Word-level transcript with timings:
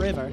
forever. 0.00 0.32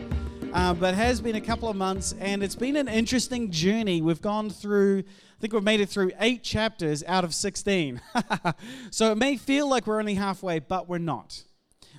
Uh, 0.53 0.73
but 0.73 0.93
has 0.93 1.19
been 1.19 1.35
a 1.35 1.41
couple 1.41 1.67
of 1.67 1.75
months, 1.75 2.15
and 2.21 2.41
it's 2.41 2.55
been 2.55 2.77
an 2.77 2.87
interesting 2.87 3.51
journey. 3.51 4.01
We've 4.01 4.21
gone 4.21 4.49
through, 4.49 4.99
I 4.99 5.41
think 5.41 5.51
we've 5.51 5.61
made 5.61 5.81
it 5.81 5.89
through 5.89 6.11
eight 6.21 6.41
chapters 6.41 7.03
out 7.05 7.25
of 7.25 7.35
16. 7.35 7.99
so 8.91 9.11
it 9.11 9.17
may 9.17 9.35
feel 9.35 9.69
like 9.69 9.85
we're 9.85 9.99
only 9.99 10.13
halfway, 10.13 10.59
but 10.59 10.87
we're 10.87 10.99
not. 10.99 11.43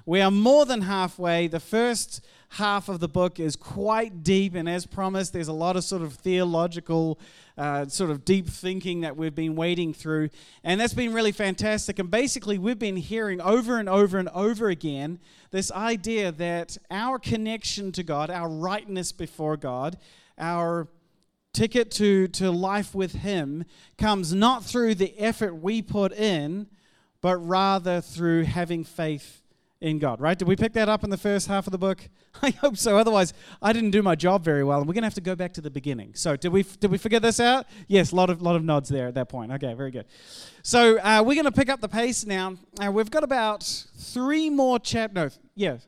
We 0.06 0.22
are 0.22 0.30
more 0.30 0.64
than 0.64 0.80
halfway. 0.80 1.46
The 1.46 1.60
first 1.60 2.24
half 2.50 2.88
of 2.88 3.00
the 3.00 3.08
book 3.08 3.38
is 3.38 3.56
quite 3.56 4.22
deep, 4.22 4.54
and 4.54 4.68
as 4.68 4.86
promised, 4.86 5.32
there's 5.32 5.48
a 5.48 5.52
lot 5.52 5.76
of 5.76 5.84
sort 5.84 6.02
of 6.02 6.14
theological, 6.14 7.18
uh, 7.56 7.86
sort 7.86 8.10
of 8.10 8.24
deep 8.24 8.48
thinking 8.48 9.02
that 9.02 9.16
we've 9.16 9.34
been 9.34 9.54
wading 9.54 9.92
through, 9.92 10.30
and 10.64 10.80
that's 10.80 10.94
been 10.94 11.12
really 11.12 11.32
fantastic. 11.32 11.98
And 11.98 12.10
basically, 12.10 12.58
we've 12.58 12.78
been 12.78 12.96
hearing 12.96 13.40
over 13.40 13.78
and 13.78 13.88
over 13.88 14.18
and 14.18 14.28
over 14.30 14.68
again 14.68 15.18
this 15.50 15.70
idea 15.72 16.32
that 16.32 16.78
our 16.90 17.18
connection 17.18 17.92
to 17.92 18.02
God, 18.02 18.30
our 18.30 18.48
rightness 18.48 19.12
before 19.12 19.56
God, 19.56 19.98
our 20.38 20.88
ticket 21.52 21.90
to, 21.90 22.28
to 22.28 22.50
life 22.50 22.94
with 22.94 23.12
Him 23.12 23.64
comes 23.98 24.32
not 24.32 24.64
through 24.64 24.94
the 24.94 25.18
effort 25.18 25.54
we 25.54 25.82
put 25.82 26.12
in, 26.12 26.66
but 27.20 27.36
rather 27.36 28.00
through 28.00 28.44
having 28.44 28.84
faith 28.84 29.42
in 29.80 29.98
God, 29.98 30.20
right? 30.20 30.36
Did 30.36 30.48
we 30.48 30.56
pick 30.56 30.72
that 30.72 30.88
up 30.88 31.04
in 31.04 31.10
the 31.10 31.16
first 31.16 31.46
half 31.46 31.66
of 31.66 31.70
the 31.70 31.78
book? 31.78 32.08
I 32.42 32.50
hope 32.50 32.76
so. 32.76 32.98
Otherwise, 32.98 33.32
I 33.62 33.72
didn't 33.72 33.92
do 33.92 34.02
my 34.02 34.14
job 34.14 34.42
very 34.42 34.64
well, 34.64 34.78
and 34.78 34.88
we're 34.88 34.94
going 34.94 35.02
to 35.02 35.06
have 35.06 35.14
to 35.14 35.20
go 35.20 35.36
back 35.36 35.52
to 35.54 35.60
the 35.60 35.70
beginning. 35.70 36.14
So, 36.14 36.36
did 36.36 36.52
we 36.52 36.64
did 36.64 36.90
we 36.90 36.98
figure 36.98 37.20
this 37.20 37.38
out? 37.38 37.66
Yes, 37.86 38.12
a 38.12 38.16
lot 38.16 38.30
of 38.30 38.42
lot 38.42 38.56
of 38.56 38.64
nods 38.64 38.88
there 38.88 39.06
at 39.06 39.14
that 39.14 39.28
point. 39.28 39.52
Okay, 39.52 39.74
very 39.74 39.90
good. 39.90 40.06
So, 40.62 40.98
uh, 40.98 41.22
we're 41.24 41.34
going 41.34 41.44
to 41.44 41.52
pick 41.52 41.68
up 41.68 41.80
the 41.80 41.88
pace 41.88 42.26
now. 42.26 42.56
Uh, 42.84 42.90
we've 42.90 43.10
got 43.10 43.24
about 43.24 43.62
three 43.96 44.50
more 44.50 44.78
chap. 44.78 45.12
No, 45.12 45.28
yeah, 45.54 45.78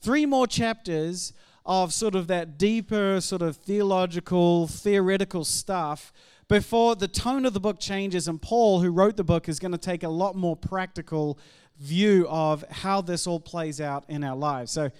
three 0.00 0.26
more 0.26 0.46
chapters 0.46 1.32
of 1.64 1.92
sort 1.92 2.14
of 2.14 2.26
that 2.28 2.58
deeper, 2.58 3.20
sort 3.20 3.42
of 3.42 3.56
theological, 3.56 4.66
theoretical 4.66 5.44
stuff 5.44 6.12
before 6.48 6.96
the 6.96 7.08
tone 7.08 7.44
of 7.44 7.52
the 7.52 7.60
book 7.60 7.78
changes 7.78 8.26
and 8.26 8.40
Paul, 8.40 8.80
who 8.80 8.90
wrote 8.90 9.18
the 9.18 9.24
book, 9.24 9.50
is 9.50 9.58
going 9.58 9.72
to 9.72 9.78
take 9.78 10.02
a 10.02 10.08
lot 10.08 10.34
more 10.34 10.56
practical 10.56 11.38
view 11.80 12.26
of 12.28 12.64
how 12.70 13.00
this 13.00 13.26
all 13.26 13.40
plays 13.40 13.80
out 13.80 14.04
in 14.08 14.24
our 14.24 14.36
lives. 14.36 14.72
So 14.72 14.90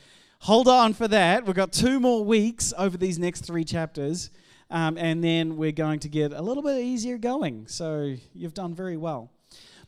hold 0.41 0.69
on 0.69 0.95
for 0.95 1.09
that. 1.09 1.45
We've 1.45 1.57
got 1.57 1.73
two 1.73 2.01
more 2.01 2.25
weeks 2.25 2.73
over 2.77 2.97
these 2.97 3.19
next 3.19 3.45
three 3.45 3.65
chapters, 3.65 4.31
um, 4.71 4.97
and 4.97 5.23
then 5.23 5.56
we're 5.56 5.73
going 5.73 6.01
to 6.01 6.09
get 6.09 6.33
a 6.33 6.43
little 6.43 6.62
bit 6.62 6.81
easier 6.81 7.19
going. 7.19 7.67
So 7.67 8.15
you've 8.34 8.55
done 8.55 8.75
very 8.75 8.97
well. 8.97 9.31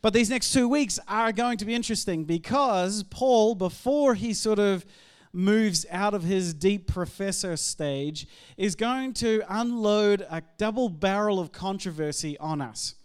But 0.01 0.13
these 0.13 0.29
next 0.29 0.51
two 0.51 0.67
weeks 0.67 0.99
are 1.07 1.31
going 1.31 1.57
to 1.59 1.65
be 1.65 1.75
interesting 1.75 2.25
because 2.25 3.03
Paul, 3.03 3.53
before 3.53 4.15
he 4.15 4.33
sort 4.33 4.57
of 4.57 4.83
moves 5.31 5.85
out 5.91 6.13
of 6.13 6.23
his 6.23 6.53
deep 6.53 6.87
professor 6.87 7.55
stage, 7.55 8.27
is 8.57 8.75
going 8.75 9.13
to 9.13 9.43
unload 9.47 10.25
a 10.29 10.41
double 10.57 10.89
barrel 10.89 11.39
of 11.39 11.51
controversy 11.51 12.37
on 12.39 12.61
us 12.61 12.95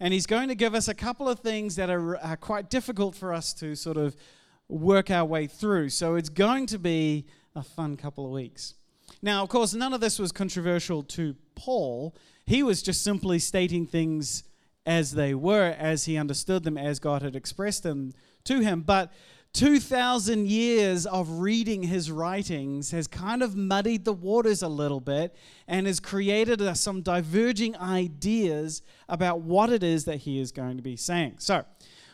and 0.00 0.14
he's 0.14 0.26
going 0.26 0.48
to 0.48 0.54
give 0.54 0.74
us 0.74 0.88
a 0.88 0.94
couple 0.94 1.28
of 1.28 1.40
things 1.40 1.76
that 1.76 1.90
are, 1.90 2.16
are 2.18 2.36
quite 2.36 2.70
difficult 2.70 3.14
for 3.14 3.32
us 3.32 3.52
to 3.54 3.76
sort 3.76 3.98
of 3.98 4.16
work 4.68 5.10
our 5.10 5.24
way 5.24 5.46
through. 5.46 5.90
So 5.90 6.14
it's 6.14 6.30
going 6.30 6.66
to 6.66 6.78
be 6.78 7.26
a 7.54 7.62
fun 7.62 7.96
couple 7.96 8.24
of 8.24 8.32
weeks. 8.32 8.74
Now, 9.20 9.42
of 9.42 9.50
course, 9.50 9.74
none 9.74 9.92
of 9.92 10.00
this 10.00 10.18
was 10.18 10.32
controversial 10.32 11.02
to 11.02 11.36
Paul. 11.54 12.14
He 12.46 12.62
was 12.62 12.82
just 12.82 13.04
simply 13.04 13.38
stating 13.38 13.86
things 13.86 14.44
as 14.86 15.12
they 15.12 15.34
were, 15.34 15.74
as 15.78 16.06
he 16.06 16.16
understood 16.16 16.64
them, 16.64 16.78
as 16.78 16.98
God 16.98 17.20
had 17.20 17.36
expressed 17.36 17.82
them 17.82 18.14
to 18.44 18.60
him. 18.60 18.80
But 18.80 19.12
2,000 19.52 20.46
years 20.46 21.06
of 21.06 21.40
reading 21.40 21.82
his 21.82 22.10
writings 22.10 22.92
has 22.92 23.06
kind 23.06 23.42
of 23.42 23.56
muddied 23.56 24.04
the 24.04 24.12
waters 24.12 24.62
a 24.62 24.68
little 24.68 25.00
bit 25.00 25.34
and 25.66 25.86
has 25.86 25.98
created 25.98 26.62
uh, 26.62 26.72
some 26.72 27.02
diverging 27.02 27.76
ideas 27.76 28.82
about 29.08 29.40
what 29.40 29.70
it 29.70 29.82
is 29.82 30.04
that 30.04 30.18
he 30.18 30.38
is 30.38 30.52
going 30.52 30.76
to 30.76 30.82
be 30.82 30.96
saying. 30.96 31.34
So, 31.38 31.64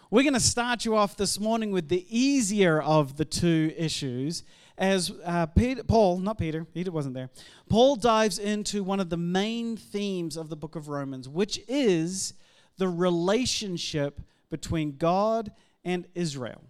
we're 0.09 0.23
going 0.23 0.35
to 0.35 0.41
start 0.41 0.85
you 0.85 0.95
off 0.95 1.17
this 1.17 1.41
morning 1.41 1.73
with 1.73 1.89
the 1.89 2.07
easier 2.09 2.81
of 2.81 3.17
the 3.17 3.25
two 3.25 3.75
issues 3.77 4.45
as 4.79 5.13
uh, 5.25 5.47
Peter, 5.47 5.83
Paul, 5.83 6.19
not 6.19 6.39
Peter, 6.39 6.65
Peter 6.65 6.93
wasn't 6.93 7.15
there. 7.15 7.29
Paul 7.69 7.97
dives 7.97 8.39
into 8.39 8.85
one 8.85 9.01
of 9.01 9.11
the 9.11 9.17
main 9.17 9.77
themes 9.77 10.37
of 10.37 10.49
the 10.49 10.57
book 10.57 10.77
of 10.77 10.89
Romans, 10.89 11.29
which 11.29 11.61
is 11.67 12.35
the 12.79 12.89
relationship 12.89 14.21
between 14.49 14.97
God 14.97 15.51
and 15.85 16.07
Israel. 16.15 16.63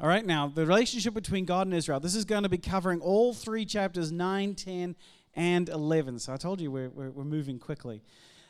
All 0.00 0.06
right, 0.06 0.24
now, 0.24 0.46
the 0.46 0.64
relationship 0.64 1.12
between 1.12 1.44
God 1.44 1.66
and 1.66 1.74
Israel. 1.74 1.98
This 1.98 2.14
is 2.14 2.24
going 2.24 2.44
to 2.44 2.48
be 2.48 2.56
covering 2.56 3.00
all 3.00 3.34
three 3.34 3.64
chapters 3.64 4.12
9, 4.12 4.54
10, 4.54 4.94
and 5.34 5.68
11. 5.68 6.20
So 6.20 6.32
I 6.32 6.36
told 6.36 6.60
you 6.60 6.70
we're, 6.70 6.90
we're, 6.90 7.10
we're 7.10 7.24
moving 7.24 7.58
quickly. 7.58 8.04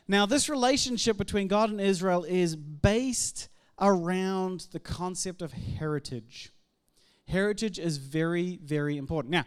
Now, 0.07 0.27
this 0.27 0.51
relationship 0.51 1.17
between 1.17 1.49
God 1.49 1.71
and 1.71 1.81
Israel 1.81 2.25
is 2.25 2.55
based 2.55 3.49
around 3.81 4.67
the 4.73 4.79
concept 4.79 5.41
of 5.41 5.53
heritage. 5.53 6.51
Heritage 7.27 7.79
is 7.79 7.97
very, 7.97 8.59
very 8.63 8.99
important. 8.99 9.33
Now, 9.33 9.45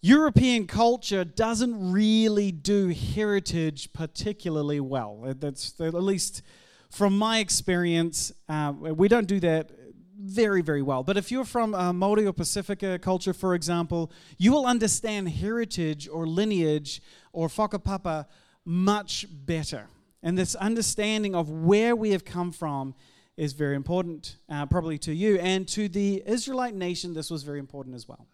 European 0.00 0.68
culture 0.68 1.24
doesn't 1.24 1.90
really 1.90 2.52
do 2.52 2.90
heritage 2.90 3.92
particularly 3.92 4.78
well. 4.78 5.34
That's 5.40 5.80
at 5.80 5.92
least 5.94 6.42
from 6.88 7.18
my 7.18 7.40
experience. 7.40 8.30
Uh, 8.48 8.72
we 8.78 9.08
don't 9.08 9.26
do 9.26 9.40
that 9.40 9.72
very, 10.18 10.62
very 10.62 10.82
well. 10.82 11.02
But 11.02 11.16
if 11.16 11.30
you're 11.30 11.44
from 11.44 11.74
uh, 11.74 11.92
Maori 11.92 12.26
or 12.26 12.32
Pasifika 12.32 13.00
culture, 13.00 13.32
for 13.32 13.54
example, 13.54 14.10
you 14.36 14.52
will 14.52 14.66
understand 14.66 15.28
heritage 15.28 16.08
or 16.08 16.26
lineage 16.26 17.00
or 17.32 17.48
whakapapa 17.48 18.26
much 18.64 19.26
better. 19.30 19.86
And 20.22 20.36
this 20.36 20.54
understanding 20.56 21.34
of 21.34 21.50
where 21.50 21.94
we 21.94 22.10
have 22.10 22.24
come 22.24 22.50
from 22.50 22.94
is 23.36 23.52
very 23.52 23.76
important, 23.76 24.36
uh, 24.48 24.66
probably 24.66 24.98
to 24.98 25.14
you. 25.14 25.38
And 25.38 25.66
to 25.68 25.88
the 25.88 26.22
Israelite 26.26 26.74
nation, 26.74 27.14
this 27.14 27.30
was 27.30 27.44
very 27.44 27.60
important 27.60 27.94
as 27.94 28.08
well. 28.08 28.26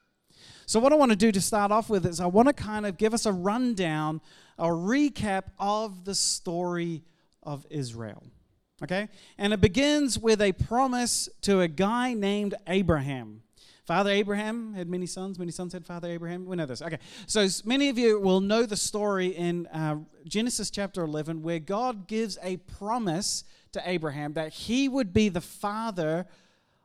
So, 0.67 0.81
what 0.81 0.93
I 0.93 0.97
want 0.97 1.11
to 1.13 1.17
do 1.17 1.31
to 1.31 1.41
start 1.41 1.71
off 1.71 1.91
with 1.91 2.07
is 2.07 2.21
I 2.21 2.27
want 2.27 2.49
to 2.49 2.55
kind 2.55 2.87
of 2.87 2.97
give 2.97 3.13
us 3.13 3.27
a 3.27 3.33
rundown, 3.33 4.23
a 4.59 4.69
recap 4.69 5.45
of 5.59 6.07
the 6.07 6.15
story 6.15 7.05
of 7.43 7.67
Israel. 7.69 8.23
Okay? 8.83 9.09
And 9.39 9.53
it 9.53 9.61
begins 9.61 10.19
with 10.19 10.43
a 10.43 10.53
promise 10.53 11.29
to 11.43 11.61
a 11.61 11.69
guy 11.69 12.15
named 12.15 12.55
Abraham. 12.67 13.43
Father 13.85 14.11
Abraham 14.11 14.73
had 14.73 14.89
many 14.89 15.07
sons. 15.07 15.39
Many 15.39 15.51
sons 15.51 15.75
had 15.75 15.85
Father 15.85 16.09
Abraham. 16.11 16.47
We 16.47 16.57
know 16.57 16.65
this. 16.65 16.81
Okay. 16.81 16.99
So 17.27 17.47
many 17.67 17.91
of 17.91 17.99
you 17.99 18.19
will 18.19 18.41
know 18.41 18.65
the 18.65 18.77
story 18.77 19.29
in 19.29 19.67
uh, 19.67 19.97
Genesis 20.27 20.71
chapter 20.71 21.03
11 21.03 21.43
where 21.43 21.59
God 21.59 22.09
gives 22.09 22.39
a 22.43 22.57
promise 22.57 23.45
to 23.73 23.83
Abraham 23.89 24.33
that 24.33 24.53
he 24.55 24.89
would 24.89 25.13
be 25.13 25.29
the 25.29 25.43
father 25.43 26.27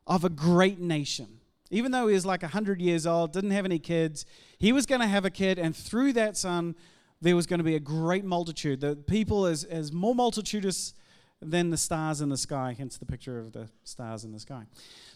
of 0.06 0.26
a 0.26 0.30
great 0.30 0.80
nation. 0.80 1.40
Even 1.72 1.92
though 1.92 2.08
he 2.08 2.16
was 2.16 2.26
like 2.26 2.42
100 2.42 2.82
years 2.82 3.06
old, 3.06 3.32
didn't 3.32 3.52
have 3.52 3.66
any 3.66 3.80
kids, 3.80 4.26
he 4.58 4.74
was 4.74 4.86
going 4.86 5.02
to 5.02 5.08
have 5.08 5.24
a 5.24 5.30
kid, 5.30 5.60
and 5.60 5.76
through 5.76 6.14
that 6.14 6.36
son, 6.36 6.76
there 7.22 7.36
was 7.36 7.46
going 7.46 7.60
to 7.60 7.64
be 7.64 7.76
a 7.76 7.80
great 7.80 8.26
multitude. 8.26 8.82
The 8.82 8.96
people, 8.96 9.46
as, 9.46 9.64
as 9.64 9.92
more 9.92 10.16
multitudinous 10.16 10.94
than 11.42 11.70
the 11.70 11.78
stars 11.78 12.22
in 12.22 12.30
the 12.30 12.38
sky, 12.38 12.76
hence 12.78 12.98
the 12.98 13.06
picture 13.06 13.40
of 13.40 13.54
the 13.54 13.70
stars 13.84 14.24
in 14.24 14.32
the 14.32 14.40
sky. 14.40 14.64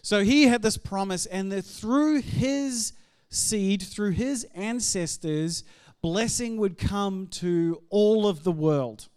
So 0.02 0.24
he 0.24 0.44
had 0.44 0.62
this 0.62 0.76
promise, 0.76 1.26
and 1.26 1.52
that 1.52 1.62
through 1.62 2.22
his 2.22 2.92
seed, 3.28 3.82
through 3.82 4.12
his 4.12 4.46
ancestors, 4.54 5.64
blessing 6.00 6.56
would 6.58 6.78
come 6.78 7.26
to 7.26 7.82
all 7.90 8.26
of 8.26 8.44
the 8.44 8.52
world. 8.52 9.08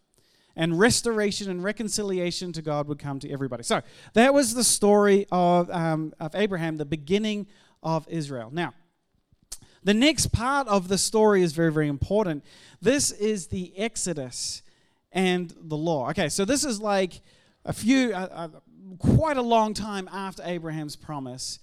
And 0.56 0.80
restoration 0.80 1.52
and 1.52 1.64
reconciliation 1.64 2.52
to 2.54 2.62
God 2.62 2.88
would 2.88 2.98
come 2.98 3.20
to 3.20 3.30
everybody. 3.30 3.64
So 3.64 3.81
that 4.14 4.34
was 4.34 4.54
the 4.54 4.64
story 4.64 5.28
of, 5.31 5.70
um, 5.70 6.14
of 6.20 6.34
Abraham, 6.36 6.78
the 6.78 6.86
beginning 6.86 7.48
of 7.84 8.08
Israel. 8.10 8.50
Now, 8.52 8.74
the 9.84 9.94
next 9.94 10.34
part 10.34 10.68
of 10.68 10.88
the 10.88 10.98
story 10.98 11.44
is 11.44 11.54
very, 11.54 11.72
very 11.72 11.88
important. 11.88 12.44
This 12.81 13.12
is 13.12 13.48
the 13.48 13.78
Exodus 13.78 14.64
and 15.18 15.52
the 15.60 15.75
law. 15.75 16.12
Okay, 16.12 16.30
so 16.30 16.46
this 16.46 16.64
is 16.64 16.80
like 16.80 17.22
a 17.66 17.74
few, 17.74 18.14
uh, 18.14 18.28
uh, 18.31 18.48
quite 19.00 19.36
a 19.36 19.42
long 19.42 19.74
time 19.74 20.08
after 20.14 20.44
Abraham's 20.46 20.96
promise. 20.96 21.58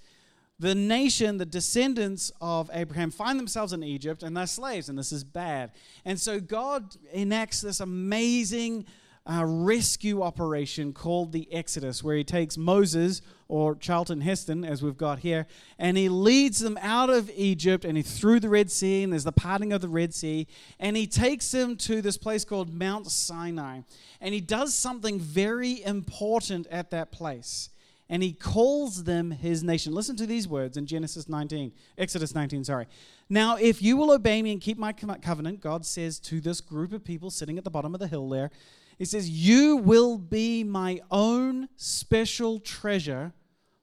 The 0.59 0.75
nation, 0.75 1.39
the 1.39 1.47
descendants 1.47 2.33
of 2.41 2.69
Abraham, 2.73 3.13
find 3.13 3.39
themselves 3.39 3.73
in 3.73 3.85
Egypt 3.85 4.25
and 4.25 4.37
they're 4.37 4.47
slaves, 4.47 4.89
and 4.89 4.99
this 4.99 5.13
is 5.13 5.23
bad. 5.23 5.71
And 6.05 6.21
so 6.21 6.41
God 6.41 6.97
enacts 7.13 7.61
this 7.61 7.79
amazing 7.79 8.87
uh, 9.27 9.43
rescue 9.45 10.23
operation 10.23 10.93
called 10.93 11.33
the 11.33 11.51
Exodus, 11.53 12.05
where 12.05 12.17
he 12.17 12.25
takes 12.25 12.59
Moses, 12.59 13.23
or 13.49 13.75
Charlton 13.75 14.21
Heston, 14.21 14.65
as 14.65 14.83
we've 14.83 14.97
got 14.97 15.21
here, 15.21 15.47
and 15.79 15.97
he 15.97 16.09
leads 16.09 16.59
them 16.59 16.79
out 16.81 17.11
of 17.11 17.31
Egypt 17.35 17.85
and 17.85 17.97
he 17.97 18.03
through 18.03 18.41
the 18.41 18.49
Red 18.49 18.71
Sea, 18.71 19.03
and 19.03 19.13
there's 19.13 19.25
the 19.25 19.33
parting 19.33 19.73
of 19.73 19.81
the 19.81 19.89
Red 19.89 20.15
Sea, 20.15 20.47
and 20.79 20.97
he 20.97 21.07
takes 21.07 21.51
them 21.51 21.77
to 21.77 22.03
this 22.03 22.17
place 22.17 22.45
called 22.45 22.73
Mount 22.73 23.11
Sinai. 23.11 23.81
And 24.21 24.35
he 24.35 24.41
does 24.41 24.75
something 24.75 25.19
very 25.19 25.83
important 25.85 26.67
at 26.69 26.91
that 26.91 27.13
place. 27.13 27.71
and 28.11 28.23
he 28.23 28.35
calls 28.35 29.05
them 29.05 29.31
his 29.31 29.63
nation. 29.63 29.95
Listen 29.95 30.15
to 30.17 30.27
these 30.27 30.47
words 30.47 30.77
in 30.77 30.85
Genesis 30.85 31.27
19, 31.27 31.73
Exodus 31.97 32.35
19, 32.35 32.65
sorry. 32.65 32.87
Now, 33.31 33.57
if 33.57 33.81
you 33.81 33.97
will 33.97 34.13
obey 34.13 34.43
me 34.43 34.53
and 34.53 34.61
keep 34.61 34.77
my 34.77 34.93
covenant, 34.93 35.63
God 35.63 35.87
says 35.87 36.19
to 36.21 36.41
this 36.41 36.61
group 36.61 36.93
of 36.93 37.03
people 37.03 37.31
sitting 37.31 37.57
at 37.57 37.65
the 37.65 37.71
bottom 37.71 37.95
of 37.95 38.01
the 38.01 38.07
hill 38.07 38.29
there, 38.29 38.51
He 38.99 39.05
says, 39.05 39.29
You 39.29 39.77
will 39.77 40.19
be 40.19 40.65
my 40.65 41.01
own 41.11 41.69
special 41.77 42.61
treasure 42.61 43.33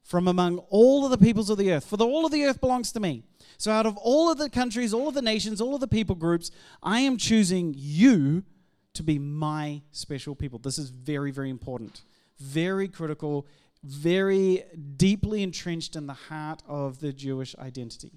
from 0.02 0.28
among 0.28 0.58
all 0.68 1.04
of 1.04 1.10
the 1.10 1.18
peoples 1.18 1.48
of 1.48 1.58
the 1.58 1.72
earth, 1.72 1.86
for 1.86 1.96
the, 1.96 2.06
all 2.06 2.26
of 2.26 2.32
the 2.32 2.44
earth 2.44 2.60
belongs 2.60 2.92
to 2.92 3.00
me. 3.00 3.22
So, 3.56 3.70
out 3.70 3.86
of 3.86 3.96
all 3.96 4.30
of 4.30 4.38
the 4.38 4.50
countries, 4.50 4.92
all 4.92 5.08
of 5.08 5.14
the 5.14 5.22
nations, 5.22 5.60
all 5.60 5.74
of 5.74 5.80
the 5.80 5.88
people 5.88 6.14
groups, 6.14 6.50
I 6.82 7.00
am 7.00 7.16
choosing 7.16 7.74
you 7.76 8.44
to 8.94 9.02
be 9.02 9.18
my 9.18 9.82
special 9.92 10.34
people. 10.34 10.58
This 10.58 10.78
is 10.78 10.90
very, 10.90 11.30
very 11.30 11.48
important, 11.48 12.02
very 12.38 12.88
critical, 12.88 13.46
very 13.82 14.64
deeply 14.96 15.42
entrenched 15.42 15.96
in 15.96 16.06
the 16.06 16.12
heart 16.12 16.62
of 16.68 17.00
the 17.00 17.12
Jewish 17.12 17.56
identity. 17.58 18.12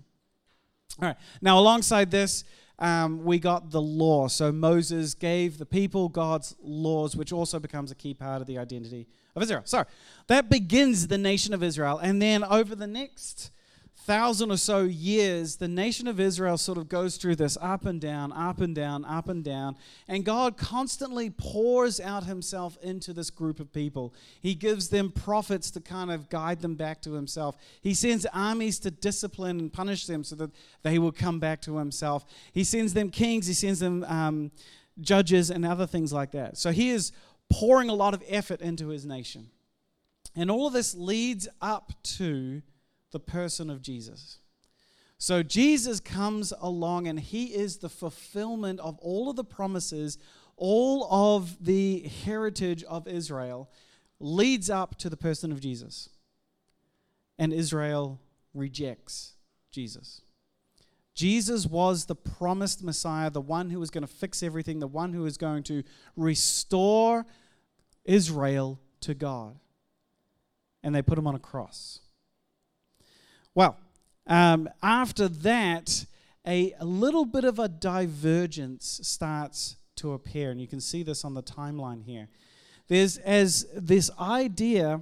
All 1.02 1.10
right, 1.10 1.18
now 1.42 1.60
alongside 1.60 2.12
this, 2.12 2.44
um, 2.80 3.24
we 3.24 3.40
got 3.40 3.72
the 3.72 3.82
law. 3.82 4.28
So 4.28 4.52
Moses 4.52 5.14
gave 5.14 5.58
the 5.58 5.66
people 5.66 6.10
God's 6.10 6.56
laws, 6.62 7.16
which 7.16 7.32
also 7.32 7.60
becomes 7.60 7.92
a 7.92 7.96
key 7.96 8.14
part 8.14 8.42
of 8.42 8.48
the 8.48 8.58
identity 8.58 9.08
of 9.36 9.44
Israel. 9.44 9.62
So 9.66 9.86
that 10.28 10.50
begins 10.50 11.08
the 11.08 11.18
nation 11.18 11.54
of 11.54 11.64
Israel. 11.64 11.98
And 11.98 12.22
then 12.22 12.44
over 12.44 12.76
the 12.76 12.88
next 12.88 13.52
thousand 14.06 14.52
or 14.52 14.58
so 14.58 14.84
years, 14.84 15.56
the 15.56 15.68
nation 15.68 16.08
of 16.08 16.20
Israel 16.20 16.58
sort 16.58 16.78
of 16.78 16.88
goes 16.88 17.18
through 17.18 17.36
this 17.36 17.58
up 17.60 17.86
and 17.86 18.00
down, 18.00 18.32
up 18.32 18.62
and 18.62 18.76
down, 18.76 19.04
up 19.04 19.28
and 19.28 19.44
down. 19.44 19.76
And 20.08 20.24
God 20.24 20.58
constantly 20.58 21.32
pours 21.32 22.00
out 22.00 22.24
himself 22.24 22.78
into 22.84 23.14
this 23.14 23.32
group 23.32 23.60
of 23.60 23.74
people. 23.74 24.14
He 24.40 24.54
gives 24.54 24.90
them 24.90 25.12
prophets 25.12 25.72
to 25.72 25.82
kind 25.82 26.12
of 26.12 26.30
guide 26.30 26.62
them 26.62 26.76
back 26.76 27.02
to 27.02 27.14
himself. 27.14 27.58
He 27.82 27.96
sends 27.96 28.28
armies 28.28 28.78
to 28.80 28.92
discipline 28.92 29.60
and 29.60 29.74
punish 29.74 30.06
them 30.06 30.24
so 30.24 30.36
that 30.36 30.52
they 30.84 31.00
will 31.00 31.12
come 31.12 31.40
back 31.40 31.62
to 31.64 31.78
himself. 31.78 32.26
He 32.52 32.64
sends 32.64 32.94
them 32.94 33.10
kings, 33.10 33.48
he 33.48 33.54
sends 33.54 33.80
them 33.80 34.04
um, 34.04 34.52
judges, 35.02 35.50
and 35.50 35.66
other 35.66 35.88
things 35.88 36.14
like 36.14 36.32
that. 36.32 36.58
So 36.58 36.72
he 36.72 36.92
is 36.92 37.12
pouring 37.52 37.90
a 37.90 37.96
lot 37.96 38.14
of 38.14 38.24
effort 38.28 38.62
into 38.62 38.90
his 38.90 39.04
nation. 39.04 39.48
And 40.36 40.52
all 40.52 40.68
of 40.68 40.74
this 40.74 40.94
leads 40.94 41.48
up 41.60 41.92
to 42.18 42.62
the 43.12 43.20
person 43.20 43.70
of 43.70 43.82
Jesus. 43.82 44.40
So 45.18 45.44
Jesus 45.44 46.00
comes 46.00 46.54
along 46.60 47.08
and 47.08 47.20
he 47.20 47.46
is 47.46 47.78
the 47.78 47.90
fulfillment 47.90 48.80
of 48.80 49.00
all 49.00 49.30
of 49.30 49.36
the 49.36 49.44
promises, 49.44 50.18
all 50.58 51.08
of 51.12 51.64
the 51.64 52.00
heritage 52.24 52.84
of 52.84 53.08
Israel 53.08 53.70
leads 54.20 54.70
up 54.70 54.98
to 54.98 55.10
the 55.10 55.18
person 55.18 55.52
of 55.52 55.60
Jesus. 55.60 56.10
And 57.38 57.54
Israel 57.54 58.20
rejects 58.54 59.34
Jesus. 59.72 60.22
Jesus 61.14 61.66
was 61.66 62.06
the 62.06 62.16
promised 62.16 62.84
Messiah, 62.84 63.30
the 63.30 63.42
one 63.42 63.70
who 63.70 63.80
was 63.80 63.90
going 63.90 64.06
to 64.06 64.14
fix 64.14 64.44
everything, 64.44 64.80
the 64.80 64.88
one 64.88 65.14
who 65.14 65.24
was 65.24 65.38
going 65.38 65.64
to 65.64 65.84
restore 66.18 67.26
Israel 68.04 68.80
to 69.02 69.14
God. 69.14 69.58
And 70.84 70.94
they 70.94 71.02
put 71.02 71.18
him 71.18 71.26
on 71.26 71.36
a 71.36 71.40
cross. 71.40 72.02
Well, 73.56 73.78
um, 74.28 74.70
after 74.84 75.30
that, 75.30 76.06
a, 76.46 76.74
a 76.80 76.86
little 76.86 77.26
bit 77.26 77.46
of 77.46 77.58
a 77.58 77.70
divergence 77.70 79.00
starts 79.02 79.78
to 79.96 80.12
appear, 80.12 80.52
and 80.52 80.60
you 80.60 80.68
can 80.68 80.82
see 80.82 81.04
this 81.04 81.24
on 81.24 81.34
the 81.34 81.42
timeline 81.42 82.04
here. 82.04 82.28
There's 82.88 83.18
as 83.20 83.66
this 83.74 84.12
idea 84.20 85.02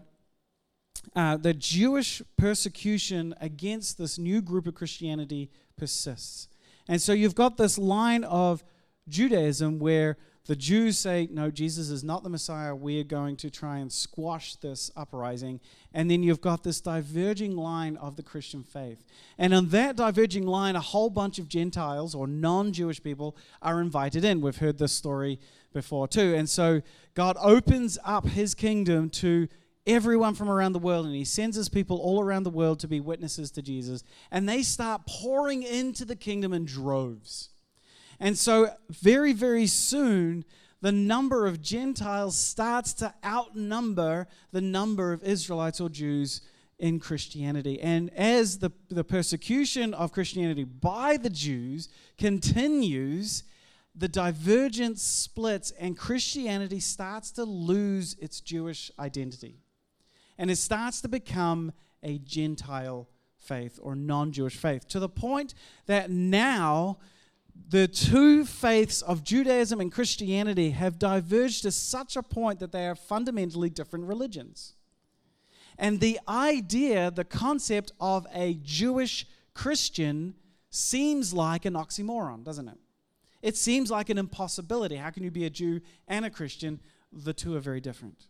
uh, 1.15 1.37
that 1.37 1.59
Jewish 1.59 2.21
persecution 2.37 3.33
against 3.41 3.97
this 3.97 4.17
new 4.17 4.41
group 4.41 4.67
of 4.67 4.75
Christianity 4.75 5.49
persists. 5.75 6.47
And 6.87 7.01
so 7.01 7.11
you've 7.11 7.35
got 7.35 7.57
this 7.57 7.77
line 7.77 8.23
of 8.23 8.63
Judaism 9.09 9.79
where 9.79 10.17
the 10.45 10.55
Jews 10.57 10.97
say, 10.97 11.29
no, 11.31 11.49
Jesus 11.49 11.89
is 11.89 12.03
not 12.03 12.23
the 12.23 12.29
Messiah. 12.29 12.75
We 12.75 12.99
are 12.99 13.05
going 13.05 13.37
to 13.37 13.49
try 13.49 13.77
and 13.77 13.89
squash 13.89 14.57
this 14.57 14.91
uprising. 14.93 15.61
And 15.93 16.11
then 16.11 16.21
you've 16.21 16.41
got 16.41 16.63
this 16.63 16.81
diverging 16.81 17.55
line 17.55 17.95
of 17.95 18.17
the 18.17 18.23
Christian 18.23 18.61
faith. 18.61 19.05
And 19.37 19.53
on 19.53 19.69
that 19.69 19.95
diverging 19.95 20.45
line, 20.45 20.75
a 20.75 20.81
whole 20.81 21.09
bunch 21.09 21.39
of 21.39 21.47
Gentiles 21.47 22.13
or 22.13 22.27
non 22.27 22.73
Jewish 22.73 23.01
people 23.01 23.37
are 23.61 23.79
invited 23.79 24.25
in. 24.25 24.41
We've 24.41 24.57
heard 24.57 24.77
this 24.77 24.91
story 24.91 25.39
before 25.71 26.09
too. 26.09 26.35
And 26.35 26.49
so 26.49 26.81
God 27.13 27.37
opens 27.39 27.97
up 28.03 28.27
his 28.27 28.53
kingdom 28.53 29.09
to 29.11 29.47
everyone 29.87 30.33
from 30.35 30.49
around 30.49 30.73
the 30.73 30.79
world 30.79 31.05
and 31.05 31.15
he 31.15 31.25
sends 31.25 31.55
his 31.55 31.69
people 31.69 31.97
all 31.97 32.21
around 32.21 32.43
the 32.43 32.49
world 32.49 32.79
to 32.81 32.87
be 32.89 32.99
witnesses 32.99 33.49
to 33.51 33.61
Jesus. 33.61 34.03
And 34.29 34.47
they 34.47 34.61
start 34.61 35.03
pouring 35.07 35.63
into 35.63 36.03
the 36.03 36.17
kingdom 36.17 36.51
in 36.51 36.65
droves. 36.65 37.49
And 38.19 38.37
so, 38.37 38.69
very, 38.89 39.33
very 39.33 39.67
soon, 39.67 40.45
the 40.81 40.91
number 40.91 41.47
of 41.47 41.61
Gentiles 41.61 42.37
starts 42.37 42.93
to 42.95 43.13
outnumber 43.25 44.27
the 44.51 44.61
number 44.61 45.13
of 45.13 45.23
Israelites 45.23 45.79
or 45.79 45.89
Jews 45.89 46.41
in 46.77 46.99
Christianity. 46.99 47.79
And 47.79 48.13
as 48.13 48.59
the, 48.59 48.71
the 48.89 49.05
persecution 49.05 49.93
of 49.93 50.11
Christianity 50.11 50.65
by 50.65 51.15
the 51.15 51.29
Jews 51.29 51.87
continues, 52.17 53.43
the 53.95 54.09
divergence 54.09 55.01
splits, 55.01 55.71
and 55.71 55.97
Christianity 55.97 56.79
starts 56.81 57.31
to 57.31 57.45
lose 57.45 58.15
its 58.19 58.41
Jewish 58.41 58.91
identity. 58.99 59.61
And 60.37 60.51
it 60.51 60.57
starts 60.57 60.99
to 61.01 61.07
become 61.07 61.71
a 62.01 62.17
Gentile 62.17 63.07
faith 63.37 63.79
or 63.81 63.95
non 63.95 64.31
Jewish 64.31 64.57
faith 64.57 64.87
to 64.89 64.99
the 64.99 65.09
point 65.09 65.53
that 65.85 66.09
now 66.09 66.97
the 67.69 67.87
two 67.87 68.45
faiths 68.45 69.01
of 69.01 69.23
Judaism 69.23 69.79
and 69.79 69.91
Christianity 69.91 70.71
have 70.71 70.99
diverged 70.99 71.63
to 71.63 71.71
such 71.71 72.15
a 72.15 72.23
point 72.23 72.59
that 72.59 72.71
they 72.71 72.87
are 72.87 72.95
fundamentally 72.95 73.69
different 73.69 74.05
religions. 74.05 74.73
And 75.77 75.99
the 75.99 76.19
idea, 76.27 77.11
the 77.11 77.23
concept 77.23 77.91
of 77.99 78.27
a 78.33 78.55
Jewish 78.63 79.25
Christian 79.53 80.35
seems 80.69 81.33
like 81.33 81.65
an 81.65 81.73
oxymoron, 81.73 82.43
doesn't 82.43 82.67
it? 82.67 82.77
It 83.41 83.57
seems 83.57 83.91
like 83.91 84.09
an 84.09 84.17
impossibility. 84.17 84.95
How 84.95 85.09
can 85.09 85.23
you 85.23 85.31
be 85.31 85.45
a 85.45 85.49
Jew 85.49 85.81
and 86.07 86.25
a 86.25 86.29
Christian? 86.29 86.79
The 87.11 87.33
two 87.33 87.55
are 87.55 87.59
very 87.59 87.81
different. 87.81 88.27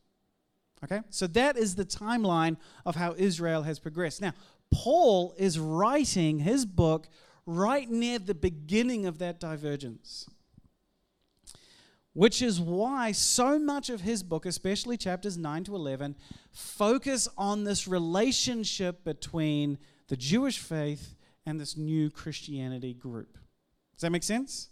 Okay? 0.84 1.01
So 1.10 1.27
that 1.27 1.58
is 1.58 1.75
the 1.75 1.86
timeline 1.86 2.58
of 2.86 2.96
how 2.96 3.13
Israel 3.18 3.63
has 3.63 3.80
progressed. 3.80 4.22
Now, 4.22 4.34
Paul 4.72 5.34
is 5.38 5.60
writing 5.60 6.39
his 6.39 6.65
book 6.65 7.08
right 7.46 7.90
near 7.90 8.20
the 8.20 8.36
beginning 8.36 9.06
of 9.06 9.20
that 9.20 9.40
divergence. 9.40 10.30
Which 12.14 12.42
is 12.42 12.62
why 12.62 13.12
so 13.12 13.58
much 13.58 13.90
of 13.90 14.02
his 14.02 14.22
book, 14.22 14.46
especially 14.46 14.98
chapters 14.98 15.36
9 15.36 15.64
to 15.66 15.76
11, 15.76 16.16
focus 16.52 17.28
on 17.38 17.64
this 17.64 17.88
relationship 17.88 19.04
between 19.04 19.80
the 20.10 20.18
Jewish 20.18 20.60
faith 20.60 21.16
and 21.46 21.60
this 21.60 21.76
new 21.76 22.12
Christianity 22.12 22.94
group. 22.94 23.34
Does 23.96 24.02
that 24.02 24.12
make 24.12 24.24
sense? 24.24 24.70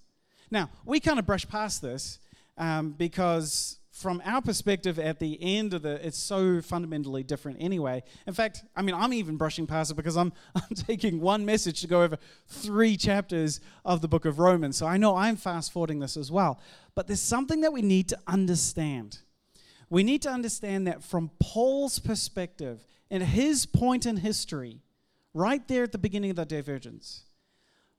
Now, 0.51 0.69
we 0.85 0.99
kind 0.99 1.17
of 1.17 1.25
brush 1.25 1.47
past 1.47 1.81
this 1.81 2.19
um, 2.57 2.91
because 2.91 3.79
from 4.01 4.21
our 4.25 4.41
perspective 4.41 4.97
at 4.97 5.19
the 5.19 5.37
end 5.41 5.73
of 5.73 5.83
the 5.83 6.05
it's 6.05 6.17
so 6.17 6.61
fundamentally 6.61 7.23
different 7.23 7.57
anyway. 7.61 8.03
In 8.25 8.33
fact 8.33 8.63
i 8.75 8.81
mean 8.81 8.95
i'm 8.95 9.13
even 9.13 9.37
brushing 9.37 9.67
past 9.67 9.91
it 9.91 9.93
because 9.95 10.17
i'm 10.17 10.33
i'm 10.55 10.75
taking 10.75 11.21
one 11.21 11.45
message 11.45 11.81
to 11.81 11.87
go 11.87 12.01
over 12.01 12.17
three 12.47 12.97
chapters 12.97 13.61
of 13.85 14.01
the 14.01 14.07
book 14.07 14.25
of 14.25 14.39
romans. 14.39 14.77
So 14.77 14.87
i 14.87 14.97
know 14.97 15.15
i'm 15.15 15.35
fast 15.35 15.71
forwarding 15.71 15.99
this 15.99 16.17
as 16.17 16.31
well. 16.31 16.59
But 16.95 17.07
there's 17.07 17.21
something 17.21 17.61
that 17.61 17.71
we 17.71 17.81
need 17.81 18.09
to 18.09 18.19
understand. 18.27 19.19
We 19.89 20.03
need 20.03 20.21
to 20.23 20.29
understand 20.29 20.87
that 20.87 21.03
from 21.03 21.31
paul's 21.39 21.99
perspective 21.99 22.85
and 23.09 23.23
his 23.23 23.65
point 23.65 24.05
in 24.05 24.17
history 24.17 24.81
right 25.33 25.65
there 25.67 25.83
at 25.83 25.91
the 25.91 25.97
beginning 25.97 26.31
of 26.31 26.35
the 26.35 26.45
divergence 26.45 27.23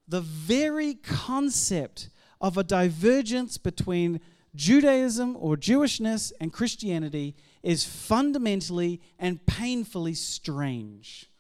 the 0.09 0.21
very 0.21 0.95
concept 0.95 2.09
of 2.41 2.59
a 2.59 2.65
divergence 2.65 3.57
between 3.57 4.21
Judaism 4.55 5.37
or 5.39 5.57
Jewishness 5.57 6.33
and 6.41 6.53
Christianity 6.53 7.35
is 7.63 7.85
fundamentally 7.85 9.01
and 9.19 9.45
painfully 9.47 10.15
strange. 10.15 11.31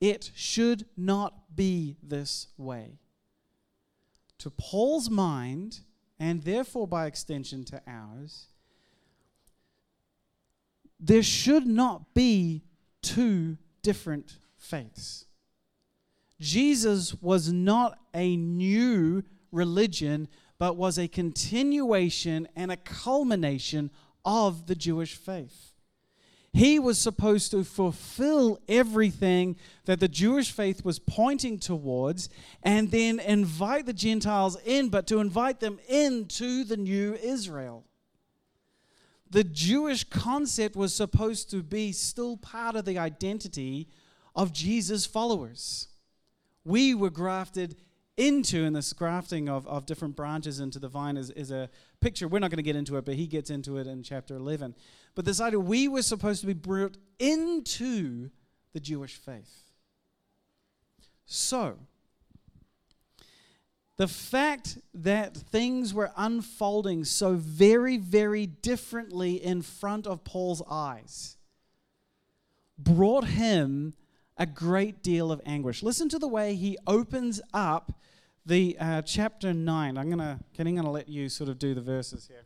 It 0.00 0.30
should 0.34 0.84
not 0.96 1.56
be 1.56 1.96
this 2.02 2.48
way. 2.56 2.98
To 4.38 4.50
Paul's 4.50 5.10
mind, 5.10 5.80
and 6.20 6.42
therefore 6.42 6.86
by 6.86 7.06
extension 7.06 7.64
to 7.66 7.82
ours, 7.86 8.46
there 11.00 11.22
should 11.22 11.66
not 11.66 12.14
be 12.14 12.64
two 13.02 13.56
different 13.82 14.36
faiths. 14.56 15.24
Jesus 16.40 17.14
was 17.20 17.52
not 17.52 17.98
a 18.14 18.36
new 18.36 19.24
religion 19.50 20.28
but 20.58 20.76
was 20.76 20.98
a 20.98 21.08
continuation 21.08 22.48
and 22.56 22.72
a 22.72 22.76
culmination 22.76 23.90
of 24.24 24.66
the 24.66 24.74
Jewish 24.74 25.14
faith. 25.14 25.72
He 26.52 26.78
was 26.78 26.98
supposed 26.98 27.50
to 27.50 27.62
fulfill 27.62 28.58
everything 28.68 29.56
that 29.84 30.00
the 30.00 30.08
Jewish 30.08 30.50
faith 30.50 30.84
was 30.84 30.98
pointing 30.98 31.58
towards 31.58 32.28
and 32.62 32.90
then 32.90 33.20
invite 33.20 33.86
the 33.86 33.92
Gentiles 33.92 34.56
in, 34.64 34.88
but 34.88 35.06
to 35.08 35.20
invite 35.20 35.60
them 35.60 35.78
into 35.88 36.64
the 36.64 36.76
new 36.76 37.14
Israel. 37.14 37.84
The 39.30 39.44
Jewish 39.44 40.04
concept 40.04 40.74
was 40.74 40.94
supposed 40.94 41.50
to 41.50 41.62
be 41.62 41.92
still 41.92 42.38
part 42.38 42.76
of 42.76 42.86
the 42.86 42.98
identity 42.98 43.88
of 44.34 44.52
Jesus' 44.52 45.04
followers. 45.04 45.88
We 46.64 46.94
were 46.94 47.10
grafted 47.10 47.76
into, 48.18 48.64
and 48.64 48.74
this 48.74 48.92
grafting 48.92 49.48
of, 49.48 49.66
of 49.66 49.86
different 49.86 50.16
branches 50.16 50.58
into 50.60 50.78
the 50.78 50.88
vine 50.88 51.16
is, 51.16 51.30
is 51.30 51.50
a 51.50 51.70
picture. 52.00 52.26
We're 52.26 52.40
not 52.40 52.50
going 52.50 52.58
to 52.58 52.62
get 52.62 52.76
into 52.76 52.96
it, 52.96 53.04
but 53.04 53.14
he 53.14 53.26
gets 53.26 53.48
into 53.48 53.78
it 53.78 53.86
in 53.86 54.02
chapter 54.02 54.34
11. 54.36 54.74
But 55.14 55.24
this 55.24 55.40
idea, 55.40 55.60
we 55.60 55.88
were 55.88 56.02
supposed 56.02 56.40
to 56.40 56.46
be 56.46 56.52
brought 56.52 56.96
into 57.18 58.30
the 58.72 58.80
Jewish 58.80 59.14
faith. 59.14 59.62
So, 61.26 61.78
the 63.96 64.08
fact 64.08 64.78
that 64.94 65.36
things 65.36 65.94
were 65.94 66.10
unfolding 66.16 67.04
so 67.04 67.34
very, 67.34 67.98
very 67.98 68.46
differently 68.46 69.34
in 69.34 69.62
front 69.62 70.06
of 70.06 70.24
Paul's 70.24 70.62
eyes 70.68 71.36
brought 72.78 73.24
him 73.24 73.94
a 74.38 74.46
great 74.46 75.02
deal 75.02 75.30
of 75.30 75.40
anguish. 75.44 75.82
Listen 75.82 76.08
to 76.08 76.18
the 76.18 76.28
way 76.28 76.54
he 76.54 76.78
opens 76.86 77.40
up 77.52 77.92
the 78.46 78.76
uh, 78.80 79.02
chapter 79.02 79.52
9. 79.52 79.98
I'm 79.98 80.08
gonna, 80.08 80.40
I'm 80.58 80.76
gonna 80.76 80.90
let 80.90 81.08
you 81.08 81.28
sort 81.28 81.50
of 81.50 81.58
do 81.58 81.74
the 81.74 81.80
verses 81.80 82.28
here. 82.28 82.44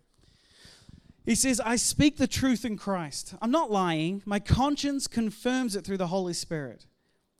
He 1.24 1.36
says, 1.36 1.60
I 1.60 1.76
speak 1.76 2.16
the 2.16 2.26
truth 2.26 2.64
in 2.64 2.76
Christ. 2.76 3.34
I'm 3.40 3.52
not 3.52 3.70
lying. 3.70 4.22
My 4.24 4.40
conscience 4.40 5.06
confirms 5.06 5.76
it 5.76 5.84
through 5.84 5.98
the 5.98 6.08
Holy 6.08 6.32
Spirit. 6.32 6.86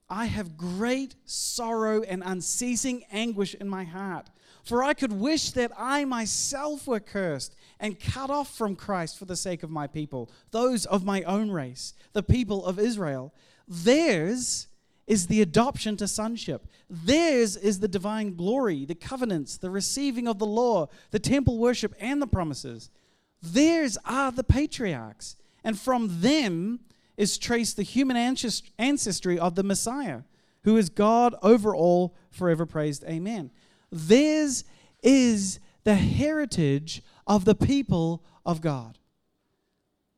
I 0.09 0.26
have 0.26 0.56
great 0.56 1.16
sorrow 1.25 2.02
and 2.02 2.23
unceasing 2.25 3.02
anguish 3.11 3.54
in 3.54 3.68
my 3.68 3.85
heart. 3.85 4.28
For 4.62 4.85
I 4.85 4.94
could 4.94 5.12
wish 5.12 5.50
that 5.52 5.73
I 5.76 6.04
myself 6.04 6.87
were 6.87 7.00
cursed 7.00 7.56
and 7.80 7.99
cut 7.99 8.30
off 8.30 8.56
from 8.56 8.76
Christ 8.76 9.18
for 9.18 9.25
the 9.25 9.35
sake 9.35 9.64
of 9.64 9.71
my 9.71 9.88
people, 9.88 10.30
those 10.52 10.87
of 10.87 11.04
my 11.04 11.23
own 11.23 11.50
race, 11.50 11.94
the 12.12 12.23
people 12.23 12.64
of 12.64 12.78
Israel. 12.78 13.32
Theirs 13.73 14.69
is 15.07 15.29
the 15.29 15.41
adoption 15.41 15.97
to 15.97 16.07
sonship. 16.07 16.67
Theirs 16.91 17.57
is 17.57 17.81
the 17.81 17.88
divine 17.88 18.37
glory, 18.37 18.85
the 18.85 18.95
covenants, 18.95 19.57
the 19.57 19.71
receiving 19.71 20.29
of 20.29 20.38
the 20.38 20.47
law, 20.47 20.88
the 21.11 21.19
temple 21.19 21.57
worship, 21.59 21.95
and 21.99 22.21
the 22.21 22.26
promises. 22.26 22.91
Theirs 23.43 23.97
are 24.05 24.31
the 24.31 24.45
patriarchs, 24.45 25.37
and 25.64 25.79
from 25.79 26.21
them 26.21 26.81
is 27.17 27.38
traced 27.38 27.76
the 27.79 27.83
human 27.83 28.17
ancestry 28.79 29.38
of 29.38 29.55
the 29.55 29.62
Messiah, 29.62 30.23
who 30.64 30.76
is 30.76 30.91
God 30.91 31.35
over 31.43 31.75
all, 31.75 32.14
forever 32.31 32.67
praised. 32.67 33.05
Amen. 33.05 33.50
Theirs 33.91 34.64
is 35.02 35.61
the 35.85 35.95
heritage 35.95 37.02
of 37.26 37.47
the 37.47 37.55
people 37.55 38.23
of 38.45 38.61
God. 38.61 38.99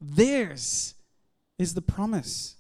Theirs 0.01 0.95
is 1.57 1.75
the 1.75 1.83
promise. 1.83 2.57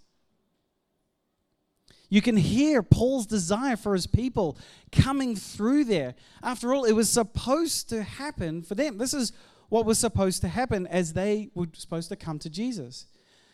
You 2.09 2.23
can 2.23 2.37
hear 2.37 2.83
Paul's 2.83 3.27
desire 3.27 3.77
for 3.77 3.95
his 3.95 4.07
people 4.07 4.59
coming 4.93 5.37
through 5.37 5.85
there. 5.85 6.15
After 6.43 6.75
all, 6.75 6.85
it 6.85 6.93
was 6.93 7.11
supposed 7.11 7.89
to 7.89 8.03
happen 8.03 8.63
for 8.63 8.75
them. 8.75 8.99
This 8.99 9.15
is 9.15 9.33
what 9.69 9.87
was 9.87 9.99
supposed 9.99 10.41
to 10.43 10.49
happen 10.49 10.87
as 10.87 11.15
they 11.15 11.51
were 11.55 11.67
supposed 11.73 12.09
to 12.11 12.17
come 12.17 12.39
to 12.41 12.51
Jesus. 12.51 13.07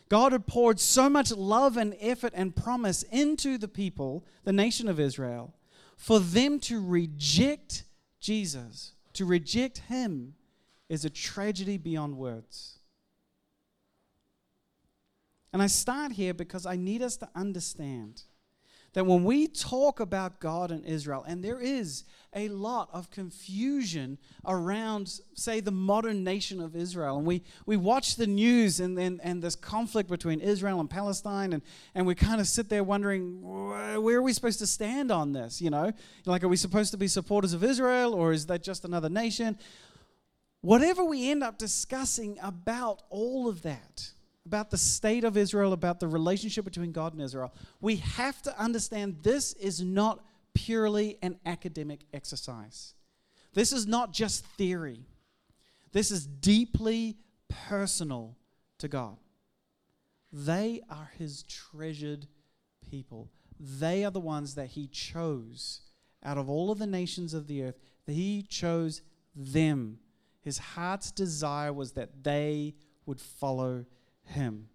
God 0.09 0.33
had 0.33 0.45
poured 0.45 0.79
so 0.79 1.09
much 1.09 1.31
love 1.31 1.77
and 1.77 1.95
effort 2.01 2.33
and 2.35 2.55
promise 2.55 3.03
into 3.03 3.57
the 3.57 3.69
people, 3.69 4.25
the 4.43 4.51
nation 4.51 4.89
of 4.89 4.99
Israel, 4.99 5.55
for 5.95 6.19
them 6.19 6.59
to 6.59 6.85
reject 6.85 7.85
Jesus, 8.19 8.91
to 9.13 9.25
reject 9.25 9.79
Him, 9.87 10.33
is 10.89 11.05
a 11.05 11.09
tragedy 11.09 11.77
beyond 11.77 12.17
words. 12.17 12.79
And 15.53 15.61
I 15.61 15.67
start 15.67 16.11
here 16.11 16.33
because 16.33 16.65
I 16.65 16.75
need 16.75 17.01
us 17.01 17.15
to 17.17 17.29
understand 17.33 18.23
that 18.93 19.05
when 19.05 19.23
we 19.23 19.47
talk 19.47 19.99
about 19.99 20.39
God 20.39 20.69
and 20.69 20.85
Israel, 20.85 21.23
and 21.25 21.43
there 21.43 21.59
is 21.59 22.03
a 22.35 22.49
lot 22.49 22.89
of 22.91 23.09
confusion 23.09 24.17
around, 24.45 25.21
say, 25.33 25.59
the 25.59 25.71
modern 25.71 26.23
nation 26.23 26.61
of 26.61 26.75
Israel, 26.75 27.17
and 27.17 27.25
we, 27.25 27.43
we 27.65 27.77
watch 27.77 28.15
the 28.15 28.27
news 28.27 28.79
and, 28.79 28.97
and, 28.99 29.21
and 29.23 29.41
this 29.41 29.55
conflict 29.55 30.09
between 30.09 30.41
Israel 30.41 30.79
and 30.79 30.89
Palestine, 30.89 31.53
and, 31.53 31.61
and 31.95 32.05
we 32.05 32.15
kind 32.15 32.41
of 32.41 32.47
sit 32.47 32.67
there 32.67 32.83
wondering, 32.83 33.41
where 33.41 34.17
are 34.17 34.21
we 34.21 34.33
supposed 34.33 34.59
to 34.59 34.67
stand 34.67 35.09
on 35.09 35.31
this? 35.31 35.61
You 35.61 35.69
know, 35.69 35.91
like, 36.25 36.43
are 36.43 36.49
we 36.49 36.57
supposed 36.57 36.91
to 36.91 36.97
be 36.97 37.07
supporters 37.07 37.53
of 37.53 37.63
Israel, 37.63 38.13
or 38.13 38.33
is 38.33 38.45
that 38.47 38.61
just 38.61 38.83
another 38.83 39.09
nation? 39.09 39.57
Whatever 40.61 41.03
we 41.03 41.31
end 41.31 41.43
up 41.43 41.57
discussing 41.57 42.37
about 42.41 43.03
all 43.09 43.47
of 43.47 43.61
that, 43.63 44.11
about 44.51 44.69
the 44.69 44.77
state 44.77 45.23
of 45.23 45.37
Israel, 45.37 45.71
about 45.71 46.01
the 46.01 46.07
relationship 46.09 46.65
between 46.65 46.91
God 46.91 47.13
and 47.13 47.21
Israel, 47.21 47.53
we 47.79 47.95
have 47.95 48.41
to 48.41 48.59
understand 48.59 49.15
this 49.23 49.53
is 49.53 49.81
not 49.81 50.25
purely 50.53 51.17
an 51.21 51.39
academic 51.45 52.01
exercise. 52.13 52.93
This 53.53 53.71
is 53.71 53.87
not 53.87 54.11
just 54.11 54.45
theory. 54.57 55.05
This 55.93 56.11
is 56.11 56.27
deeply 56.27 57.15
personal 57.47 58.35
to 58.79 58.89
God. 58.89 59.15
They 60.33 60.81
are 60.89 61.11
His 61.17 61.43
treasured 61.43 62.27
people. 62.89 63.29
They 63.57 64.03
are 64.03 64.11
the 64.11 64.19
ones 64.19 64.55
that 64.55 64.67
He 64.67 64.87
chose 64.87 65.79
out 66.25 66.37
of 66.37 66.49
all 66.49 66.71
of 66.71 66.77
the 66.77 66.87
nations 66.87 67.33
of 67.33 67.47
the 67.47 67.63
earth. 67.63 67.79
He 68.05 68.41
chose 68.41 69.01
them. 69.33 69.99
His 70.41 70.57
heart's 70.57 71.09
desire 71.09 71.71
was 71.71 71.93
that 71.93 72.25
they 72.25 72.75
would 73.05 73.21
follow 73.21 73.85
him. 74.25 74.69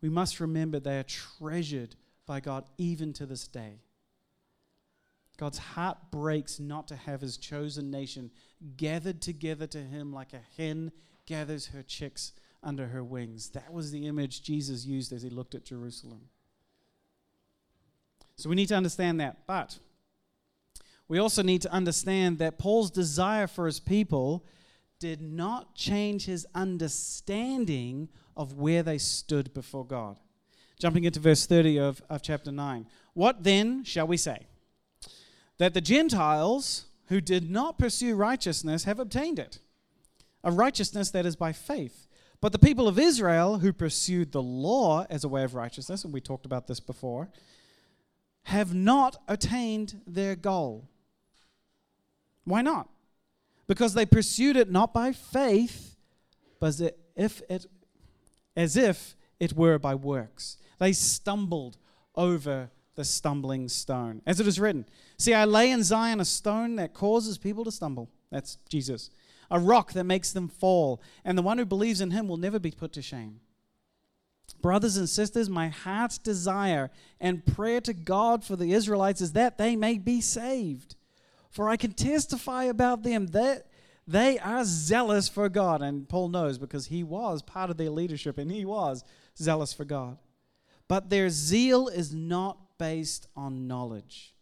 We 0.00 0.08
must 0.08 0.40
remember 0.40 0.80
they 0.80 0.98
are 0.98 1.04
treasured 1.04 1.96
by 2.26 2.40
God 2.40 2.64
even 2.78 3.12
to 3.14 3.26
this 3.26 3.46
day. 3.46 3.80
God's 5.38 5.58
heart 5.58 5.98
breaks 6.10 6.60
not 6.60 6.88
to 6.88 6.96
have 6.96 7.20
his 7.20 7.36
chosen 7.36 7.90
nation 7.90 8.30
gathered 8.76 9.20
together 9.20 9.66
to 9.68 9.78
him 9.78 10.12
like 10.12 10.32
a 10.32 10.40
hen 10.56 10.92
gathers 11.26 11.68
her 11.68 11.82
chicks 11.82 12.32
under 12.62 12.88
her 12.88 13.02
wings. 13.02 13.50
That 13.50 13.72
was 13.72 13.90
the 13.90 14.06
image 14.06 14.42
Jesus 14.42 14.84
used 14.84 15.12
as 15.12 15.22
he 15.22 15.30
looked 15.30 15.54
at 15.54 15.64
Jerusalem. 15.64 16.28
So 18.36 18.48
we 18.48 18.56
need 18.56 18.68
to 18.68 18.76
understand 18.76 19.20
that. 19.20 19.46
But 19.46 19.78
we 21.08 21.18
also 21.18 21.42
need 21.42 21.62
to 21.62 21.72
understand 21.72 22.38
that 22.38 22.58
Paul's 22.58 22.90
desire 22.90 23.46
for 23.46 23.66
his 23.66 23.80
people 23.80 24.44
did 25.02 25.20
not 25.20 25.74
change 25.74 26.26
his 26.26 26.46
understanding 26.54 28.08
of 28.36 28.52
where 28.52 28.84
they 28.84 28.98
stood 28.98 29.52
before 29.52 29.84
God. 29.84 30.20
Jumping 30.78 31.02
into 31.02 31.18
verse 31.18 31.44
30 31.44 31.80
of, 31.80 32.00
of 32.08 32.22
chapter 32.22 32.52
9. 32.52 32.86
What 33.12 33.42
then 33.42 33.82
shall 33.82 34.06
we 34.06 34.16
say? 34.16 34.46
That 35.58 35.74
the 35.74 35.80
Gentiles 35.80 36.84
who 37.08 37.20
did 37.20 37.50
not 37.50 37.80
pursue 37.80 38.14
righteousness 38.14 38.84
have 38.84 39.00
obtained 39.00 39.40
it, 39.40 39.58
a 40.44 40.52
righteousness 40.52 41.10
that 41.10 41.26
is 41.26 41.34
by 41.34 41.52
faith. 41.52 42.06
But 42.40 42.52
the 42.52 42.60
people 42.60 42.86
of 42.86 42.96
Israel 42.96 43.58
who 43.58 43.72
pursued 43.72 44.30
the 44.30 44.40
law 44.40 45.04
as 45.10 45.24
a 45.24 45.28
way 45.28 45.42
of 45.42 45.56
righteousness, 45.56 46.04
and 46.04 46.14
we 46.14 46.20
talked 46.20 46.46
about 46.46 46.68
this 46.68 46.78
before, 46.78 47.28
have 48.44 48.72
not 48.72 49.20
attained 49.26 50.00
their 50.06 50.36
goal. 50.36 50.88
Why 52.44 52.62
not? 52.62 52.88
Because 53.72 53.94
they 53.94 54.04
pursued 54.04 54.54
it 54.58 54.70
not 54.70 54.92
by 54.92 55.12
faith, 55.12 55.96
but 56.60 56.66
as 56.66 56.82
if 57.16 57.40
it, 57.48 57.64
as 58.54 58.76
if 58.76 59.16
it 59.40 59.54
were 59.54 59.78
by 59.78 59.94
works. 59.94 60.58
They 60.78 60.92
stumbled 60.92 61.78
over 62.14 62.70
the 62.96 63.04
stumbling 63.06 63.70
stone. 63.70 64.20
As 64.26 64.40
it 64.40 64.46
is 64.46 64.60
written, 64.60 64.84
See, 65.16 65.32
I 65.32 65.46
lay 65.46 65.70
in 65.70 65.82
Zion 65.84 66.20
a 66.20 66.26
stone 66.26 66.76
that 66.76 66.92
causes 66.92 67.38
people 67.38 67.64
to 67.64 67.72
stumble. 67.72 68.10
That's 68.30 68.58
Jesus. 68.68 69.08
A 69.50 69.58
rock 69.58 69.94
that 69.94 70.04
makes 70.04 70.32
them 70.32 70.48
fall. 70.48 71.00
And 71.24 71.38
the 71.38 71.42
one 71.42 71.56
who 71.56 71.64
believes 71.64 72.02
in 72.02 72.10
him 72.10 72.28
will 72.28 72.36
never 72.36 72.58
be 72.58 72.72
put 72.72 72.92
to 72.92 73.00
shame. 73.00 73.40
Brothers 74.60 74.98
and 74.98 75.08
sisters, 75.08 75.48
my 75.48 75.68
heart's 75.68 76.18
desire 76.18 76.90
and 77.18 77.46
prayer 77.46 77.80
to 77.80 77.94
God 77.94 78.44
for 78.44 78.54
the 78.54 78.74
Israelites 78.74 79.22
is 79.22 79.32
that 79.32 79.56
they 79.56 79.76
may 79.76 79.96
be 79.96 80.20
saved. 80.20 80.94
For 81.52 81.68
I 81.68 81.76
can 81.76 81.92
testify 81.92 82.64
about 82.64 83.02
them 83.02 83.28
that 83.28 83.66
they 84.08 84.38
are 84.38 84.64
zealous 84.64 85.28
for 85.28 85.48
God. 85.48 85.82
And 85.82 86.08
Paul 86.08 86.30
knows 86.30 86.58
because 86.58 86.86
he 86.86 87.04
was 87.04 87.42
part 87.42 87.70
of 87.70 87.76
their 87.76 87.90
leadership 87.90 88.38
and 88.38 88.50
he 88.50 88.64
was 88.64 89.04
zealous 89.38 89.72
for 89.72 89.84
God. 89.84 90.18
But 90.88 91.10
their 91.10 91.28
zeal 91.28 91.88
is 91.88 92.14
not 92.14 92.78
based 92.78 93.28
on 93.36 93.68
knowledge. 93.68 94.34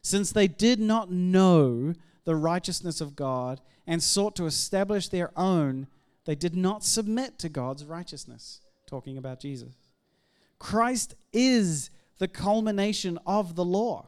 Since 0.00 0.32
they 0.32 0.48
did 0.48 0.80
not 0.80 1.10
know 1.12 1.92
the 2.24 2.34
righteousness 2.34 3.00
of 3.00 3.14
God 3.14 3.60
and 3.86 4.02
sought 4.02 4.34
to 4.36 4.46
establish 4.46 5.08
their 5.08 5.30
own, 5.38 5.86
They 6.28 6.34
did 6.34 6.54
not 6.54 6.84
submit 6.84 7.38
to 7.38 7.48
God's 7.48 7.86
righteousness, 7.86 8.60
talking 8.86 9.16
about 9.16 9.40
Jesus. 9.40 9.72
Christ 10.58 11.14
is 11.32 11.88
the 12.18 12.28
culmination 12.28 13.18
of 13.24 13.54
the 13.54 13.64
law, 13.64 14.07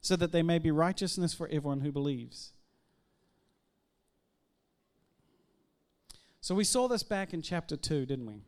so 0.00 0.16
that 0.16 0.32
there 0.32 0.44
may 0.44 0.58
be 0.58 0.70
righteousness 0.70 1.34
for 1.34 1.46
everyone 1.48 1.80
who 1.80 1.92
believes. 1.92 2.52
So 6.40 6.54
we 6.54 6.64
saw 6.64 6.88
this 6.88 7.02
back 7.02 7.34
in 7.34 7.42
chapter 7.42 7.76
2, 7.76 8.06
didn't 8.06 8.26
we? 8.26 8.40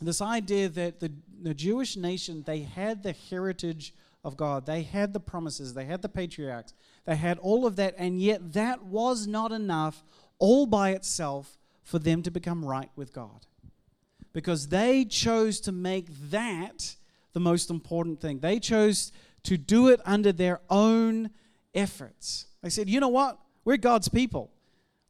This 0.00 0.22
idea 0.22 0.68
that 0.70 1.00
the, 1.00 1.12
the 1.42 1.54
Jewish 1.54 1.96
nation, 1.96 2.42
they 2.46 2.60
had 2.60 3.02
the 3.02 3.14
heritage 3.30 3.94
of 4.24 4.36
God. 4.36 4.66
They 4.66 4.82
had 4.82 5.12
the 5.12 5.20
promises, 5.20 5.74
they 5.74 5.84
had 5.84 6.02
the 6.02 6.08
patriarchs, 6.08 6.74
they 7.04 7.16
had 7.16 7.38
all 7.38 7.66
of 7.66 7.76
that, 7.76 7.94
and 7.98 8.20
yet 8.20 8.52
that 8.52 8.84
was 8.84 9.26
not 9.26 9.52
enough 9.52 10.04
all 10.38 10.66
by 10.66 10.90
itself 10.90 11.58
for 11.82 11.98
them 11.98 12.22
to 12.22 12.30
become 12.30 12.64
right 12.64 12.90
with 12.96 13.12
God. 13.12 13.46
Because 14.32 14.68
they 14.68 15.04
chose 15.04 15.60
to 15.60 15.72
make 15.72 16.06
that 16.30 16.94
the 17.32 17.40
most 17.40 17.70
important 17.70 18.20
thing. 18.20 18.38
They 18.38 18.60
chose 18.60 19.12
to 19.44 19.56
do 19.56 19.88
it 19.88 20.00
under 20.04 20.32
their 20.32 20.60
own 20.70 21.30
efforts. 21.74 22.46
They 22.62 22.70
said, 22.70 22.88
you 22.88 23.00
know 23.00 23.08
what? 23.08 23.38
We're 23.64 23.76
God's 23.76 24.08
people. 24.08 24.50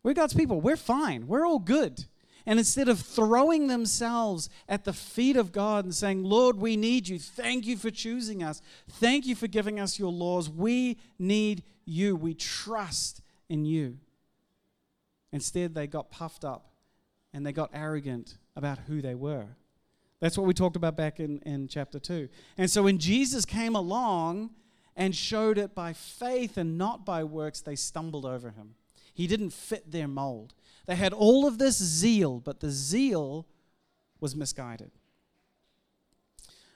We're 0.03 0.15
God's 0.15 0.35
people. 0.35 0.61
We're 0.61 0.77
fine. 0.77 1.27
We're 1.27 1.47
all 1.47 1.59
good. 1.59 2.07
And 2.45 2.59
instead 2.59 2.89
of 2.89 3.01
throwing 3.01 3.69
themselves 3.69 4.51
at 4.69 4.85
the 4.85 4.93
feet 4.93 5.37
of 5.37 5.53
God 5.53 5.85
and 5.85 5.95
saying, 5.95 6.25
Lord, 6.25 6.57
we 6.57 6.77
need 6.77 7.09
you. 7.09 7.19
Thank 7.19 7.67
you 7.67 7.77
for 7.77 7.91
choosing 7.91 8.43
us. 8.43 8.61
Thank 8.89 9.27
you 9.27 9.37
for 9.37 9.47
giving 9.47 9.79
us 9.79 9.99
your 9.99 10.11
laws. 10.11 10.51
We 10.51 10.99
need 11.19 11.63
you. 11.85 12.17
We 12.17 12.35
trust 12.35 13.23
in 13.49 13.65
you. 13.65 13.99
Instead, 15.31 15.75
they 15.75 15.87
got 15.87 16.11
puffed 16.11 16.45
up 16.45 16.73
and 17.33 17.47
they 17.47 17.53
got 17.53 17.71
arrogant 17.73 18.37
about 18.57 18.79
who 18.89 19.01
they 19.01 19.15
were. 19.15 19.47
That's 20.23 20.39
what 20.39 20.47
we 20.47 20.55
talked 20.55 20.77
about 20.77 20.97
back 20.97 21.19
in, 21.19 21.41
in 21.41 21.67
chapter 21.67 21.99
2. 21.99 22.29
And 22.57 22.71
so 22.71 22.85
when 22.85 22.99
Jesus 22.99 23.45
came 23.45 23.75
along 23.75 24.51
and 24.95 25.17
showed 25.17 25.59
it 25.59 25.75
by 25.75 25.93
faith 25.93 26.57
and 26.57 26.79
not 26.79 27.05
by 27.05 27.25
works, 27.25 27.61
they 27.61 27.75
stumbled 27.75 28.25
over 28.25 28.51
him. 28.51 28.77
He 29.13 29.27
didn't 29.27 29.51
fit 29.51 29.91
their 29.91 30.07
mold. 30.07 30.55
They 30.87 30.95
had 30.95 31.13
all 31.13 31.45
of 31.45 31.59
this 31.59 31.77
zeal, 31.77 32.39
but 32.39 32.61
the 32.61 32.71
zeal 32.71 33.49
was 34.21 34.37
misguided. 34.37 34.93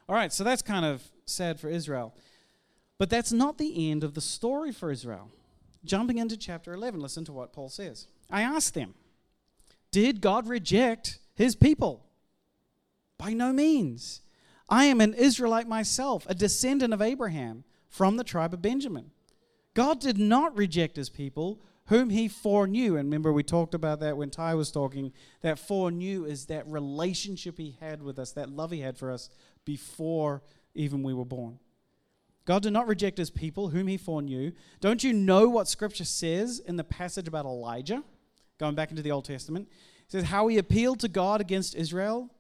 All 0.09 0.17
right, 0.17 0.33
so 0.33 0.43
that's 0.43 0.61
kind 0.61 0.85
of 0.85 1.05
sad 1.25 1.61
for 1.61 1.69
Israel. 1.69 2.17
But 2.99 3.11
that's 3.11 3.31
not 3.31 3.59
the 3.59 3.93
end 3.93 4.03
of 4.03 4.15
the 4.15 4.21
story 4.21 4.73
for 4.73 4.91
Israel. 4.91 5.31
Jumping 5.85 6.19
into 6.19 6.37
chapter 6.37 6.73
11, 6.73 6.99
listen 6.99 7.25
to 7.27 7.33
what 7.33 7.53
Paul 7.53 7.69
says. 7.69 8.09
I 8.29 8.43
asked 8.43 8.75
them, 8.75 8.95
Did 9.93 10.21
God 10.21 10.49
reject 10.49 11.21
his 11.37 11.55
people? 11.55 12.06
By 13.19 13.33
no 13.33 13.53
means. 13.53 14.23
I 14.69 14.87
am 14.87 15.01
an 15.01 15.15
Israelite 15.15 15.69
myself, 15.69 16.27
a 16.29 16.35
descendant 16.35 16.93
of 16.93 17.01
Abraham 17.01 17.65
from 17.89 18.17
the 18.17 18.25
tribe 18.25 18.53
of 18.53 18.63
Benjamin. 18.63 19.11
God 19.75 20.01
did 20.01 20.19
not 20.19 20.57
reject 20.57 20.97
his 20.97 21.09
people 21.09 21.61
whom 21.87 22.11
he 22.11 22.29
foreknew. 22.29 22.97
And 22.97 23.07
remember, 23.07 23.33
we 23.33 23.43
talked 23.43 23.75
about 23.75 24.01
that 24.01 24.17
when 24.17 24.31
Ty 24.31 24.55
was 24.55 24.71
talking. 24.71 25.13
That 25.43 25.59
foreknew 25.59 26.25
is 26.25 26.47
that 26.47 26.67
relationship 26.67 27.59
he 27.59 27.77
had 27.81 28.03
with 28.03 28.19
us, 28.19 28.33
that 28.33 28.51
love 28.51 28.71
he 28.71 28.81
had 28.81 28.99
for 28.99 29.11
us 29.11 29.31
before 29.65 30.43
even 30.75 31.03
we 31.03 31.15
were 31.15 31.25
born. 31.25 31.59
God 32.45 32.63
did 32.63 32.73
not 32.73 32.87
reject 32.87 33.19
his 33.19 33.31
people, 33.31 33.69
whom 33.69 33.89
he 33.89 33.97
foreknew. 33.97 34.53
Don't 34.81 35.03
you 35.03 35.13
know 35.13 35.49
what 35.49 35.69
scripture 35.69 36.05
says 36.05 36.61
in 36.61 36.77
the 36.77 36.85
passage 36.85 37.27
about 37.27 37.45
Elijah? 37.45 38.05
Going 38.59 38.75
back 38.75 38.91
into 38.91 39.03
the 39.03 39.11
Old 39.11 39.25
Testament. 39.25 39.69
It 40.07 40.13
says, 40.13 40.25
How 40.25 40.47
he 40.47 40.59
appealed 40.59 41.01
to 41.01 41.09
God 41.09 41.41
against 41.41 41.75
Israel. 41.75 42.31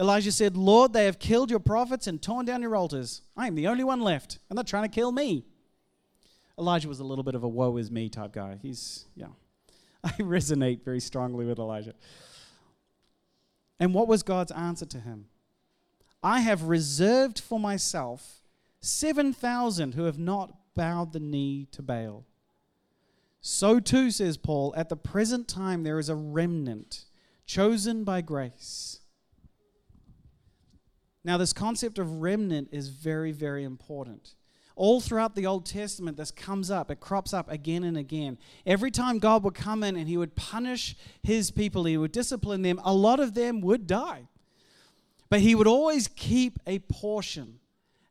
Elijah 0.00 0.32
said, 0.32 0.56
Lord, 0.56 0.94
they 0.94 1.04
have 1.04 1.18
killed 1.18 1.50
your 1.50 1.60
prophets 1.60 2.06
and 2.06 2.22
torn 2.22 2.46
down 2.46 2.62
your 2.62 2.74
altars. 2.74 3.20
I 3.36 3.46
am 3.46 3.54
the 3.54 3.68
only 3.68 3.84
one 3.84 4.00
left, 4.00 4.38
and 4.48 4.56
they're 4.56 4.64
trying 4.64 4.88
to 4.88 4.94
kill 4.94 5.12
me. 5.12 5.44
Elijah 6.58 6.88
was 6.88 7.00
a 7.00 7.04
little 7.04 7.22
bit 7.22 7.34
of 7.34 7.44
a 7.44 7.48
woe 7.48 7.76
is 7.76 7.90
me 7.90 8.08
type 8.08 8.32
guy. 8.32 8.58
He's, 8.62 9.04
yeah. 9.14 9.26
I 10.04 10.12
resonate 10.12 10.82
very 10.84 11.00
strongly 11.00 11.44
with 11.44 11.58
Elijah. 11.58 11.92
And 13.78 13.92
what 13.92 14.08
was 14.08 14.22
God's 14.22 14.52
answer 14.52 14.86
to 14.86 15.00
him? 15.00 15.26
I 16.22 16.40
have 16.40 16.64
reserved 16.64 17.38
for 17.38 17.60
myself 17.60 18.40
7,000 18.80 19.94
who 19.94 20.04
have 20.04 20.18
not 20.18 20.54
bowed 20.74 21.12
the 21.12 21.20
knee 21.20 21.66
to 21.72 21.82
Baal. 21.82 22.24
So 23.42 23.80
too, 23.80 24.10
says 24.10 24.38
Paul, 24.38 24.72
at 24.76 24.88
the 24.88 24.96
present 24.96 25.46
time 25.46 25.82
there 25.82 25.98
is 25.98 26.08
a 26.08 26.14
remnant 26.14 27.04
chosen 27.44 28.04
by 28.04 28.22
grace. 28.22 28.99
Now, 31.24 31.36
this 31.36 31.52
concept 31.52 31.98
of 31.98 32.20
remnant 32.20 32.68
is 32.72 32.88
very, 32.88 33.32
very 33.32 33.64
important. 33.64 34.34
All 34.74 35.00
throughout 35.00 35.34
the 35.34 35.46
Old 35.46 35.66
Testament, 35.66 36.16
this 36.16 36.30
comes 36.30 36.70
up, 36.70 36.90
it 36.90 37.00
crops 37.00 37.34
up 37.34 37.50
again 37.50 37.84
and 37.84 37.98
again. 37.98 38.38
Every 38.64 38.90
time 38.90 39.18
God 39.18 39.44
would 39.44 39.54
come 39.54 39.82
in 39.82 39.96
and 39.96 40.08
he 40.08 40.16
would 40.16 40.34
punish 40.34 40.96
his 41.22 41.50
people, 41.50 41.84
he 41.84 41.98
would 41.98 42.12
discipline 42.12 42.62
them, 42.62 42.80
a 42.82 42.94
lot 42.94 43.20
of 43.20 43.34
them 43.34 43.60
would 43.60 43.86
die. 43.86 44.28
But 45.28 45.40
he 45.40 45.54
would 45.54 45.66
always 45.66 46.08
keep 46.08 46.58
a 46.66 46.78
portion, 46.78 47.60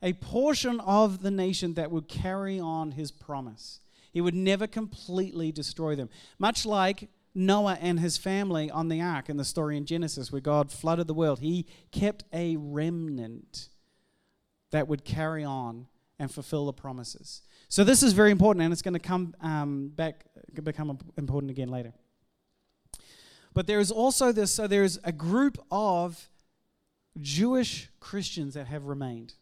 a 0.04 0.14
portion 0.14 0.80
of 0.80 1.24
the 1.24 1.32
nation 1.32 1.74
that 1.74 1.90
would 1.90 2.08
carry 2.08 2.60
on 2.60 2.92
his 2.92 3.12
promise. 3.12 3.80
He 4.12 4.22
would 4.22 4.36
never 4.36 4.68
completely 4.68 5.52
destroy 5.52 5.96
them. 5.96 6.10
Much 6.38 6.66
like 6.66 7.10
Noah 7.36 7.78
and 7.80 8.00
his 8.00 8.18
family 8.18 8.70
on 8.72 8.90
the 8.90 9.02
ark 9.02 9.30
in 9.30 9.38
the 9.38 9.46
story 9.46 9.78
in 9.78 9.86
Genesis, 9.86 10.32
where 10.32 10.42
God 10.42 10.72
flooded 10.72 11.08
the 11.08 11.14
world, 11.14 11.40
he 11.40 11.66
kept 11.92 12.24
a 12.34 12.58
remnant 12.58 13.70
that 14.72 14.88
would 14.88 15.04
carry 15.04 15.44
on 15.44 15.88
and 16.18 16.32
fulfill 16.32 16.66
the 16.66 16.74
promises. 16.74 17.42
So 17.70 17.84
this 17.84 18.04
is 18.04 18.14
very 18.14 18.32
important, 18.32 18.64
and 18.64 18.74
it's 18.74 18.82
going 18.82 18.94
to 18.94 19.00
come 19.00 19.36
um, 19.42 19.90
back, 19.90 20.26
become 20.64 20.98
important 21.18 21.52
again 21.52 21.70
later. 21.70 21.94
But 23.54 23.68
there 23.68 23.80
is 23.80 23.92
also 23.92 24.32
this. 24.32 24.52
So 24.52 24.68
there 24.68 24.84
is 24.84 25.00
a 25.04 25.12
group 25.12 25.58
of 25.72 26.30
Jewish 27.20 27.90
Christians 28.00 28.54
that 28.54 28.68
have 28.68 28.86
remained. 28.86 29.34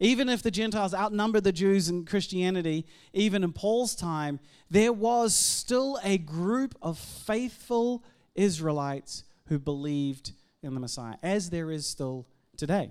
Even 0.00 0.28
if 0.28 0.42
the 0.42 0.50
Gentiles 0.50 0.92
outnumbered 0.92 1.44
the 1.44 1.52
Jews 1.52 1.88
in 1.88 2.04
Christianity, 2.04 2.84
even 3.12 3.44
in 3.44 3.52
Paul's 3.52 3.94
time, 3.94 4.40
there 4.68 4.92
was 4.92 5.34
still 5.34 5.98
a 6.02 6.18
group 6.18 6.74
of 6.82 6.98
faithful 6.98 8.02
Israelites 8.34 9.24
who 9.46 9.58
believed 9.58 10.32
in 10.62 10.74
the 10.74 10.80
Messiah, 10.80 11.16
as 11.22 11.50
there 11.50 11.70
is 11.70 11.86
still 11.86 12.26
today 12.56 12.90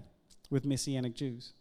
with 0.50 0.66
Messianic 0.66 1.16
Jews. 1.16 1.54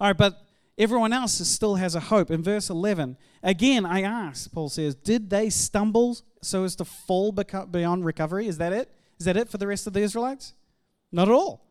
All 0.00 0.08
right, 0.08 0.16
but 0.16 0.42
everyone 0.76 1.12
else 1.12 1.34
still 1.48 1.76
has 1.76 1.94
a 1.94 2.00
hope. 2.00 2.30
In 2.30 2.42
verse 2.42 2.68
11, 2.68 3.16
again, 3.42 3.86
I 3.86 4.02
ask, 4.02 4.52
Paul 4.52 4.68
says, 4.68 4.94
did 4.94 5.30
they 5.30 5.48
stumble 5.48 6.18
so 6.42 6.64
as 6.64 6.76
to 6.76 6.84
fall 6.84 7.32
beyond 7.32 8.04
recovery? 8.04 8.46
Is 8.46 8.58
that 8.58 8.72
it? 8.72 8.90
Is 9.18 9.26
that 9.26 9.36
it 9.36 9.48
for 9.48 9.58
the 9.58 9.66
rest 9.66 9.86
of 9.86 9.92
the 9.92 10.00
Israelites? 10.00 10.54
Not 11.12 11.28
at 11.28 11.34
all. 11.34 11.64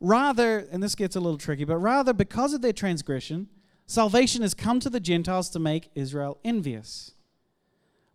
Rather, 0.00 0.58
and 0.70 0.82
this 0.82 0.94
gets 0.94 1.16
a 1.16 1.20
little 1.20 1.38
tricky, 1.38 1.64
but 1.64 1.78
rather 1.78 2.12
because 2.12 2.54
of 2.54 2.62
their 2.62 2.72
transgression, 2.72 3.48
salvation 3.86 4.42
has 4.42 4.54
come 4.54 4.78
to 4.80 4.90
the 4.90 5.00
Gentiles 5.00 5.50
to 5.50 5.58
make 5.58 5.90
Israel 5.94 6.38
envious. 6.44 7.12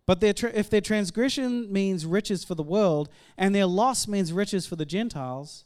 But 0.06 0.20
their 0.20 0.32
tra- 0.32 0.52
if 0.54 0.70
their 0.70 0.80
transgression 0.80 1.72
means 1.72 2.06
riches 2.06 2.44
for 2.44 2.54
the 2.54 2.62
world 2.62 3.08
and 3.36 3.54
their 3.54 3.66
loss 3.66 4.06
means 4.06 4.32
riches 4.32 4.66
for 4.66 4.76
the 4.76 4.86
Gentiles, 4.86 5.64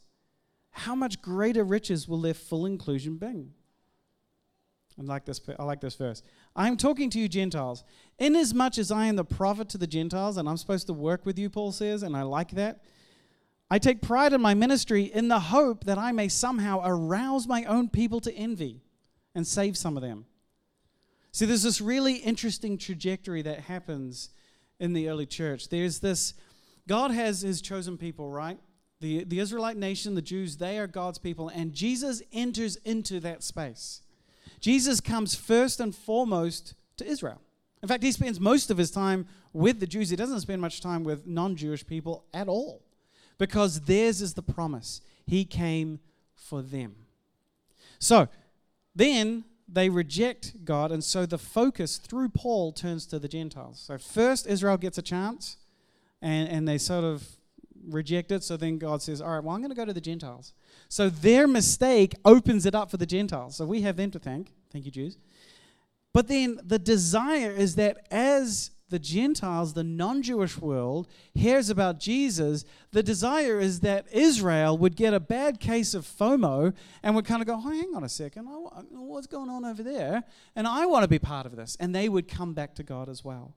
how 0.71 0.95
much 0.95 1.21
greater 1.21 1.63
riches 1.63 2.07
will 2.07 2.21
their 2.21 2.33
full 2.33 2.65
inclusion 2.65 3.17
bring? 3.17 3.53
I 4.99 5.03
like 5.03 5.25
this, 5.25 5.39
I 5.57 5.63
like 5.63 5.79
this 5.79 5.95
verse. 5.95 6.21
I 6.55 6.67
am 6.67 6.75
talking 6.75 7.09
to 7.11 7.19
you, 7.19 7.29
Gentiles. 7.29 7.83
Inasmuch 8.17 8.77
as 8.77 8.91
I 8.91 9.05
am 9.05 9.15
the 9.15 9.23
prophet 9.23 9.69
to 9.69 9.77
the 9.77 9.87
Gentiles, 9.87 10.35
and 10.37 10.47
I'm 10.49 10.57
supposed 10.57 10.87
to 10.87 10.93
work 10.93 11.25
with 11.25 11.39
you, 11.39 11.49
Paul 11.49 11.71
says, 11.71 12.03
and 12.03 12.17
I 12.17 12.23
like 12.23 12.51
that. 12.51 12.83
I 13.71 13.77
take 13.77 14.01
pride 14.01 14.33
in 14.33 14.41
my 14.41 14.55
ministry 14.55 15.03
in 15.03 15.27
the 15.27 15.39
hope 15.39 15.83
that 15.83 15.97
I 15.97 16.11
may 16.11 16.27
somehow 16.27 16.81
arouse 16.83 17.47
my 17.47 17.65
own 17.65 17.89
people 17.89 18.19
to 18.21 18.33
envy 18.33 18.81
and 19.35 19.45
save 19.45 19.77
some 19.77 19.95
of 19.95 20.01
them. 20.01 20.25
See, 21.31 21.45
there's 21.45 21.63
this 21.63 21.79
really 21.79 22.15
interesting 22.15 22.77
trajectory 22.79 23.43
that 23.43 23.61
happens 23.61 24.29
in 24.79 24.93
the 24.93 25.07
early 25.07 25.27
church. 25.27 25.69
There's 25.69 25.99
this 25.99 26.33
God 26.87 27.11
has 27.11 27.41
his 27.41 27.61
chosen 27.61 27.99
people, 27.99 28.31
right? 28.31 28.57
The, 29.01 29.23
the 29.23 29.39
Israelite 29.39 29.77
nation, 29.77 30.15
the 30.15 30.21
Jews, 30.23 30.57
they 30.57 30.79
are 30.79 30.87
God's 30.87 31.19
people, 31.19 31.49
and 31.49 31.71
Jesus 31.71 32.23
enters 32.33 32.77
into 32.77 33.19
that 33.19 33.43
space. 33.43 34.01
Jesus 34.59 34.99
comes 34.99 35.35
first 35.35 35.79
and 35.79 35.95
foremost 35.95 36.73
to 36.97 37.05
Israel. 37.05 37.39
In 37.83 37.87
fact, 37.87 38.03
he 38.03 38.11
spends 38.11 38.39
most 38.39 38.71
of 38.71 38.77
his 38.77 38.89
time 38.89 39.27
with 39.53 39.79
the 39.79 39.87
Jews. 39.87 40.09
He 40.09 40.15
doesn't 40.15 40.41
spend 40.41 40.59
much 40.59 40.81
time 40.81 41.03
with 41.03 41.27
non 41.27 41.55
Jewish 41.55 41.85
people 41.85 42.25
at 42.33 42.47
all 42.47 42.81
because 43.39 43.81
theirs 43.81 44.21
is 44.21 44.35
the 44.35 44.43
promise. 44.43 45.01
He 45.25 45.45
came 45.45 45.99
for 46.35 46.61
them. 46.61 46.95
So 47.97 48.27
then 48.95 49.45
they 49.67 49.89
reject 49.89 50.65
God, 50.65 50.91
and 50.91 51.03
so 51.03 51.25
the 51.25 51.37
focus 51.37 51.97
through 51.97 52.29
Paul 52.29 52.71
turns 52.71 53.05
to 53.07 53.19
the 53.19 53.27
Gentiles. 53.27 53.79
So 53.79 53.97
first, 53.97 54.45
Israel 54.45 54.77
gets 54.77 54.97
a 54.97 55.01
chance, 55.01 55.57
and, 56.21 56.47
and 56.49 56.67
they 56.67 56.77
sort 56.77 57.03
of 57.03 57.27
reject 57.87 58.31
it. 58.31 58.43
So 58.43 58.57
then 58.57 58.77
God 58.77 59.01
says, 59.01 59.21
All 59.21 59.29
right, 59.29 59.43
well, 59.43 59.55
I'm 59.55 59.61
going 59.61 59.69
to 59.69 59.75
go 59.75 59.85
to 59.85 59.93
the 59.93 60.01
Gentiles. 60.01 60.53
So 60.87 61.09
their 61.09 61.47
mistake 61.47 62.15
opens 62.25 62.65
it 62.65 62.75
up 62.75 62.89
for 62.91 62.97
the 62.97 63.05
Gentiles. 63.05 63.55
So 63.55 63.65
we 63.65 63.81
have 63.81 63.97
them 63.97 64.11
to 64.11 64.19
thank. 64.19 64.53
Thank 64.71 64.85
you, 64.85 64.91
Jews. 64.91 65.17
But 66.13 66.27
then 66.27 66.59
the 66.63 66.79
desire 66.79 67.51
is 67.51 67.75
that 67.75 68.07
as 68.11 68.71
the 68.89 68.99
Gentiles, 68.99 69.73
the 69.73 69.83
non 69.83 70.21
Jewish 70.21 70.57
world, 70.57 71.07
hears 71.33 71.69
about 71.69 71.99
Jesus, 71.99 72.65
the 72.91 73.03
desire 73.03 73.59
is 73.59 73.81
that 73.81 74.05
Israel 74.11 74.77
would 74.77 74.95
get 74.95 75.13
a 75.13 75.19
bad 75.19 75.59
case 75.59 75.93
of 75.93 76.05
FOMO 76.05 76.73
and 77.03 77.15
would 77.15 77.25
kind 77.25 77.41
of 77.41 77.47
go, 77.47 77.55
oh, 77.55 77.69
hang 77.69 77.95
on 77.95 78.03
a 78.03 78.09
second, 78.09 78.45
what's 78.45 79.27
going 79.27 79.49
on 79.49 79.65
over 79.65 79.83
there? 79.83 80.23
And 80.55 80.67
I 80.67 80.85
want 80.85 81.03
to 81.03 81.07
be 81.07 81.19
part 81.19 81.45
of 81.45 81.55
this. 81.55 81.77
And 81.79 81.93
they 81.93 82.09
would 82.09 82.27
come 82.27 82.53
back 82.53 82.75
to 82.75 82.83
God 82.83 83.09
as 83.09 83.23
well. 83.23 83.53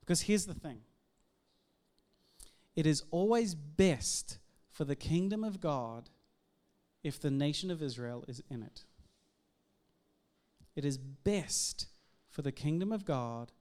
Because 0.00 0.22
here's 0.22 0.46
the 0.46 0.54
thing 0.54 0.80
it 2.74 2.86
is 2.86 3.04
always 3.10 3.54
best 3.54 4.38
for 4.70 4.84
the 4.84 4.96
kingdom 4.96 5.44
of 5.44 5.60
God 5.60 6.10
if 7.02 7.20
the 7.20 7.30
nation 7.30 7.70
of 7.70 7.82
Israel 7.82 8.24
is 8.28 8.42
in 8.50 8.62
it. 8.62 8.84
It 10.74 10.84
is 10.84 10.96
best 10.96 11.86
for 12.30 12.42
the 12.42 12.52
kingdom 12.52 12.92
of 12.92 13.04
God 13.04 13.52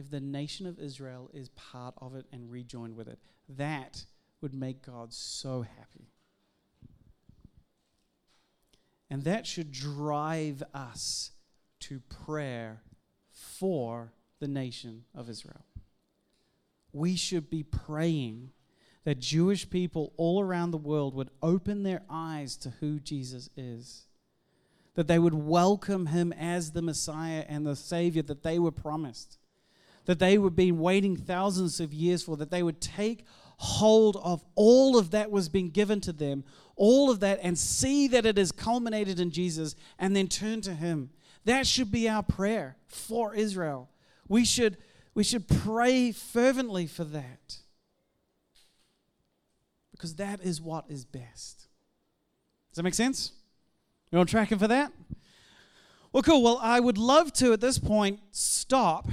if 0.00 0.10
the 0.10 0.18
nation 0.18 0.66
of 0.66 0.78
Israel 0.78 1.30
is 1.34 1.50
part 1.50 1.94
of 1.98 2.14
it 2.14 2.24
and 2.32 2.50
rejoined 2.50 2.96
with 2.96 3.06
it. 3.06 3.18
That 3.50 4.06
would 4.40 4.54
make 4.54 4.80
God 4.80 5.12
so 5.12 5.60
happy. 5.60 6.08
And 9.10 9.24
that 9.24 9.46
should 9.46 9.70
drive 9.70 10.62
us 10.72 11.32
to 11.80 12.00
prayer 12.24 12.80
for 13.30 14.12
the 14.38 14.48
nation 14.48 15.04
of 15.14 15.28
Israel. 15.28 15.66
We 16.94 17.14
should 17.14 17.50
be 17.50 17.62
praying 17.62 18.52
that 19.04 19.18
Jewish 19.18 19.68
people 19.68 20.14
all 20.16 20.40
around 20.40 20.70
the 20.70 20.78
world 20.78 21.14
would 21.14 21.30
open 21.42 21.82
their 21.82 22.02
eyes 22.08 22.56
to 22.58 22.70
who 22.80 23.00
Jesus 23.00 23.50
is. 23.54 24.06
That 24.94 25.08
they 25.08 25.18
would 25.18 25.34
welcome 25.34 26.06
him 26.06 26.32
as 26.32 26.70
the 26.72 26.82
Messiah 26.82 27.44
and 27.46 27.66
the 27.66 27.76
Savior 27.76 28.22
that 28.22 28.42
they 28.42 28.58
were 28.58 28.72
promised. 28.72 29.36
That 30.06 30.18
they 30.18 30.38
would 30.38 30.56
be 30.56 30.72
waiting 30.72 31.16
thousands 31.16 31.80
of 31.80 31.92
years 31.92 32.22
for. 32.22 32.36
That 32.36 32.50
they 32.50 32.62
would 32.62 32.80
take 32.80 33.24
hold 33.58 34.16
of 34.16 34.42
all 34.54 34.96
of 34.96 35.10
that 35.10 35.30
was 35.30 35.48
being 35.48 35.68
given 35.68 36.00
to 36.00 36.12
them, 36.12 36.44
all 36.76 37.10
of 37.10 37.20
that, 37.20 37.38
and 37.42 37.58
see 37.58 38.08
that 38.08 38.24
it 38.24 38.38
is 38.38 38.52
culminated 38.52 39.20
in 39.20 39.30
Jesus, 39.30 39.76
and 39.98 40.16
then 40.16 40.28
turn 40.28 40.62
to 40.62 40.74
him. 40.74 41.10
That 41.44 41.66
should 41.66 41.90
be 41.90 42.08
our 42.08 42.22
prayer 42.22 42.76
for 42.86 43.34
Israel. 43.34 43.90
We 44.28 44.44
should, 44.44 44.78
we 45.14 45.24
should 45.24 45.46
pray 45.48 46.12
fervently 46.12 46.86
for 46.86 47.04
that 47.04 47.58
because 50.00 50.14
that 50.14 50.40
is 50.40 50.62
what 50.62 50.86
is 50.88 51.04
best. 51.04 51.68
Does 52.70 52.76
that 52.76 52.82
make 52.84 52.94
sense? 52.94 53.32
You 54.10 54.18
on 54.18 54.26
tracking 54.26 54.58
for 54.58 54.68
that? 54.68 54.90
Well, 56.12 56.22
cool. 56.22 56.42
Well, 56.42 56.58
I 56.62 56.80
would 56.80 56.96
love 56.96 57.32
to 57.34 57.52
at 57.52 57.60
this 57.60 57.78
point 57.78 58.20
stop, 58.30 59.08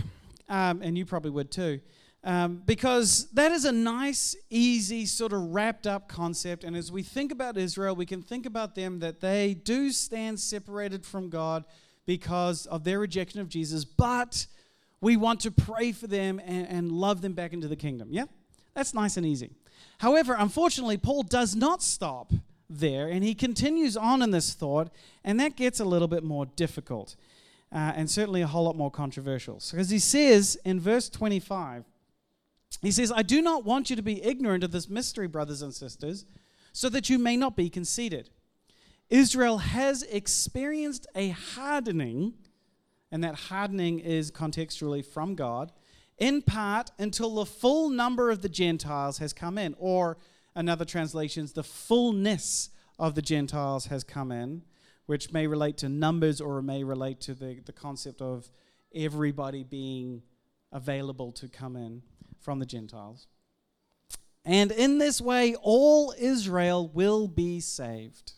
um, 0.49 0.81
and 0.81 0.97
you 0.97 1.05
probably 1.05 1.31
would 1.31 1.51
too, 1.51 1.79
um, 2.23 2.61
because 2.65 3.29
that 3.31 3.51
is 3.51 3.65
a 3.65 3.71
nice, 3.71 4.35
easy, 4.49 5.05
sort 5.05 5.33
of 5.33 5.41
wrapped 5.53 5.87
up 5.87 6.09
concept. 6.09 6.63
And 6.63 6.75
as 6.75 6.91
we 6.91 7.03
think 7.03 7.31
about 7.31 7.57
Israel, 7.57 7.95
we 7.95 8.05
can 8.05 8.21
think 8.21 8.45
about 8.45 8.75
them 8.75 8.99
that 8.99 9.21
they 9.21 9.53
do 9.53 9.91
stand 9.91 10.39
separated 10.39 11.05
from 11.05 11.29
God 11.29 11.63
because 12.05 12.65
of 12.65 12.83
their 12.83 12.99
rejection 12.99 13.39
of 13.39 13.49
Jesus, 13.49 13.85
but 13.85 14.47
we 15.01 15.15
want 15.15 15.41
to 15.41 15.51
pray 15.51 15.91
for 15.91 16.07
them 16.07 16.41
and, 16.43 16.67
and 16.67 16.91
love 16.91 17.21
them 17.21 17.33
back 17.33 17.53
into 17.53 17.67
the 17.67 17.75
kingdom. 17.75 18.09
Yeah? 18.11 18.25
That's 18.73 18.93
nice 18.93 19.17
and 19.17 19.25
easy. 19.25 19.51
However, 19.99 20.35
unfortunately, 20.37 20.97
Paul 20.97 21.23
does 21.23 21.55
not 21.55 21.83
stop 21.83 22.31
there 22.69 23.07
and 23.07 23.23
he 23.23 23.33
continues 23.35 23.95
on 23.95 24.21
in 24.21 24.31
this 24.31 24.53
thought, 24.53 24.89
and 25.23 25.39
that 25.39 25.55
gets 25.55 25.79
a 25.79 25.85
little 25.85 26.07
bit 26.07 26.23
more 26.23 26.45
difficult 26.45 27.15
uh, 27.71 27.93
and 27.95 28.09
certainly 28.09 28.41
a 28.41 28.47
whole 28.47 28.65
lot 28.65 28.75
more 28.75 28.91
controversial. 28.91 29.61
Because 29.71 29.89
he 29.89 29.99
says 29.99 30.57
in 30.63 30.79
verse 30.79 31.09
25, 31.09 31.85
he 32.81 32.91
says, 32.91 33.11
I 33.11 33.23
do 33.23 33.41
not 33.41 33.65
want 33.65 33.89
you 33.89 33.95
to 33.95 34.01
be 34.01 34.23
ignorant 34.23 34.63
of 34.63 34.71
this 34.71 34.89
mystery, 34.89 35.27
brothers 35.27 35.61
and 35.61 35.73
sisters, 35.73 36.25
so 36.73 36.89
that 36.89 37.09
you 37.09 37.17
may 37.17 37.37
not 37.37 37.55
be 37.55 37.69
conceited. 37.69 38.29
Israel 39.09 39.59
has 39.59 40.03
experienced 40.03 41.07
a 41.15 41.29
hardening, 41.29 42.33
and 43.11 43.23
that 43.23 43.35
hardening 43.35 43.99
is 43.99 44.31
contextually 44.31 45.03
from 45.05 45.35
God 45.35 45.71
in 46.17 46.41
part 46.41 46.91
until 46.97 47.35
the 47.35 47.45
full 47.45 47.89
number 47.89 48.31
of 48.31 48.41
the 48.41 48.49
Gentiles 48.49 49.19
has 49.19 49.33
come 49.33 49.57
in, 49.57 49.75
or 49.77 50.17
another 50.55 50.85
translations, 50.85 51.53
the 51.53 51.63
fullness 51.63 52.69
of 52.97 53.15
the 53.15 53.21
Gentiles 53.21 53.87
has 53.87 54.03
come 54.03 54.31
in, 54.31 54.63
which 55.07 55.33
may 55.33 55.47
relate 55.47 55.77
to 55.77 55.89
numbers 55.89 56.39
or 56.39 56.61
may 56.61 56.83
relate 56.83 57.19
to 57.21 57.33
the, 57.33 57.59
the 57.65 57.73
concept 57.73 58.21
of 58.21 58.49
everybody 58.93 59.63
being 59.63 60.21
available 60.71 61.31
to 61.31 61.47
come 61.47 61.75
in 61.75 62.03
from 62.39 62.59
the 62.59 62.65
Gentiles. 62.65 63.27
And 64.45 64.71
in 64.71 64.97
this 64.97 65.19
way, 65.19 65.55
all 65.61 66.13
Israel 66.17 66.87
will 66.87 67.27
be 67.27 67.59
saved. 67.59 68.33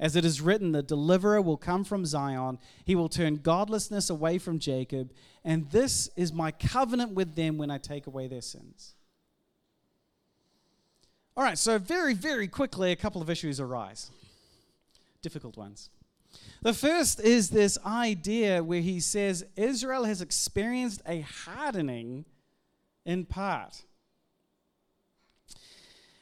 As 0.00 0.14
it 0.14 0.24
is 0.24 0.40
written, 0.40 0.70
the 0.70 0.82
deliverer 0.82 1.42
will 1.42 1.56
come 1.56 1.82
from 1.82 2.06
Zion. 2.06 2.58
He 2.84 2.94
will 2.94 3.08
turn 3.08 3.36
godlessness 3.36 4.10
away 4.10 4.38
from 4.38 4.60
Jacob. 4.60 5.12
And 5.44 5.68
this 5.70 6.08
is 6.14 6.32
my 6.32 6.52
covenant 6.52 7.12
with 7.14 7.34
them 7.34 7.58
when 7.58 7.70
I 7.70 7.78
take 7.78 8.06
away 8.06 8.28
their 8.28 8.40
sins. 8.40 8.94
All 11.36 11.42
right, 11.42 11.58
so 11.58 11.78
very, 11.78 12.14
very 12.14 12.46
quickly, 12.46 12.92
a 12.92 12.96
couple 12.96 13.22
of 13.22 13.30
issues 13.30 13.58
arise. 13.58 14.10
Difficult 15.22 15.56
ones. 15.56 15.90
The 16.62 16.74
first 16.74 17.20
is 17.20 17.50
this 17.50 17.78
idea 17.84 18.62
where 18.62 18.80
he 18.80 19.00
says 19.00 19.44
Israel 19.56 20.04
has 20.04 20.20
experienced 20.20 21.02
a 21.06 21.20
hardening 21.20 22.24
in 23.04 23.24
part. 23.24 23.84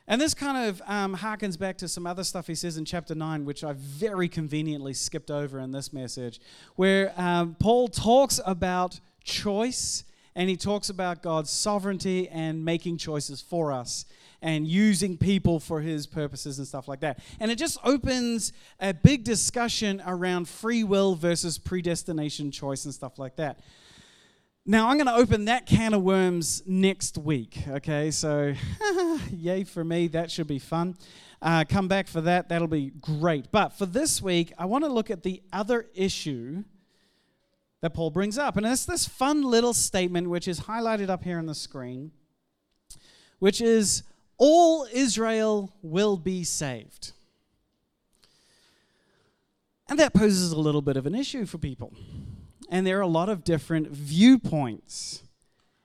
And 0.08 0.20
this 0.20 0.34
kind 0.34 0.68
of 0.68 0.80
um, 0.86 1.16
harkens 1.16 1.58
back 1.58 1.78
to 1.78 1.88
some 1.88 2.06
other 2.06 2.22
stuff 2.22 2.46
he 2.46 2.54
says 2.54 2.76
in 2.76 2.84
chapter 2.84 3.14
9, 3.14 3.44
which 3.44 3.64
I 3.64 3.72
very 3.72 4.28
conveniently 4.28 4.94
skipped 4.94 5.32
over 5.32 5.58
in 5.58 5.72
this 5.72 5.92
message, 5.92 6.40
where 6.76 7.12
um, 7.16 7.56
Paul 7.58 7.88
talks 7.88 8.40
about 8.46 9.00
choice 9.24 10.04
and 10.36 10.48
he 10.48 10.56
talks 10.56 10.90
about 10.90 11.22
God's 11.22 11.50
sovereignty 11.50 12.28
and 12.28 12.64
making 12.64 12.98
choices 12.98 13.40
for 13.40 13.72
us 13.72 14.04
and 14.46 14.64
using 14.64 15.18
people 15.18 15.58
for 15.58 15.80
his 15.80 16.06
purposes 16.06 16.58
and 16.58 16.68
stuff 16.68 16.86
like 16.86 17.00
that. 17.00 17.18
And 17.40 17.50
it 17.50 17.56
just 17.56 17.78
opens 17.82 18.52
a 18.78 18.94
big 18.94 19.24
discussion 19.24 20.00
around 20.06 20.48
free 20.48 20.84
will 20.84 21.16
versus 21.16 21.58
predestination 21.58 22.52
choice 22.52 22.84
and 22.84 22.94
stuff 22.94 23.18
like 23.18 23.34
that. 23.36 23.58
Now, 24.64 24.88
I'm 24.88 24.98
going 24.98 25.08
to 25.08 25.16
open 25.16 25.46
that 25.46 25.66
can 25.66 25.94
of 25.94 26.02
worms 26.02 26.62
next 26.64 27.18
week, 27.18 27.58
okay? 27.68 28.12
So, 28.12 28.54
yay 29.32 29.64
for 29.64 29.82
me, 29.82 30.06
that 30.08 30.30
should 30.30 30.46
be 30.46 30.60
fun. 30.60 30.96
Uh, 31.42 31.64
come 31.68 31.88
back 31.88 32.06
for 32.06 32.20
that, 32.20 32.48
that'll 32.48 32.68
be 32.68 32.92
great. 33.00 33.50
But 33.50 33.70
for 33.70 33.84
this 33.84 34.22
week, 34.22 34.52
I 34.56 34.66
want 34.66 34.84
to 34.84 34.92
look 34.92 35.10
at 35.10 35.24
the 35.24 35.42
other 35.52 35.86
issue 35.92 36.62
that 37.80 37.94
Paul 37.94 38.10
brings 38.10 38.38
up. 38.38 38.56
And 38.56 38.64
it's 38.64 38.86
this 38.86 39.06
fun 39.06 39.42
little 39.42 39.74
statement 39.74 40.30
which 40.30 40.46
is 40.46 40.60
highlighted 40.60 41.10
up 41.10 41.24
here 41.24 41.38
on 41.38 41.46
the 41.46 41.54
screen, 41.54 42.12
which 43.40 43.60
is 43.60 44.04
all 44.38 44.86
Israel 44.92 45.72
will 45.82 46.16
be 46.16 46.44
saved. 46.44 47.12
And 49.88 49.98
that 49.98 50.12
poses 50.12 50.52
a 50.52 50.58
little 50.58 50.82
bit 50.82 50.96
of 50.96 51.06
an 51.06 51.14
issue 51.14 51.46
for 51.46 51.58
people 51.58 51.92
and 52.68 52.86
there 52.86 52.98
are 52.98 53.02
a 53.02 53.06
lot 53.06 53.28
of 53.28 53.44
different 53.44 53.88
viewpoints. 53.88 55.22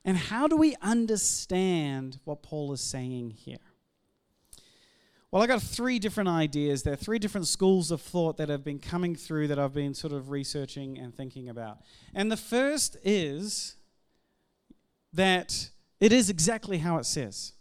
And 0.03 0.17
how 0.17 0.47
do 0.47 0.55
we 0.55 0.75
understand 0.81 2.19
what 2.23 2.41
Paul 2.41 2.73
is 2.73 2.81
saying 2.81 3.31
here? 3.31 3.57
Well, 5.29 5.41
I 5.41 5.47
got 5.47 5.61
three 5.61 5.99
different 5.99 6.27
ideas. 6.27 6.83
There 6.83 6.93
are 6.93 6.97
three 6.97 7.19
different 7.19 7.47
schools 7.47 7.91
of 7.91 8.01
thought 8.01 8.35
that 8.37 8.49
have 8.49 8.65
been 8.65 8.79
coming 8.79 9.15
through 9.15 9.47
that 9.47 9.59
I've 9.59 9.73
been 9.73 9.93
sort 9.93 10.11
of 10.11 10.29
researching 10.29 10.97
and 10.97 11.15
thinking 11.15 11.47
about. 11.47 11.77
And 12.13 12.31
the 12.31 12.37
first 12.37 12.97
is 13.03 13.75
that 15.13 15.69
it 16.01 16.11
is 16.11 16.29
exactly 16.29 16.79
how 16.79 16.97
it 16.97 17.05
says 17.05 17.53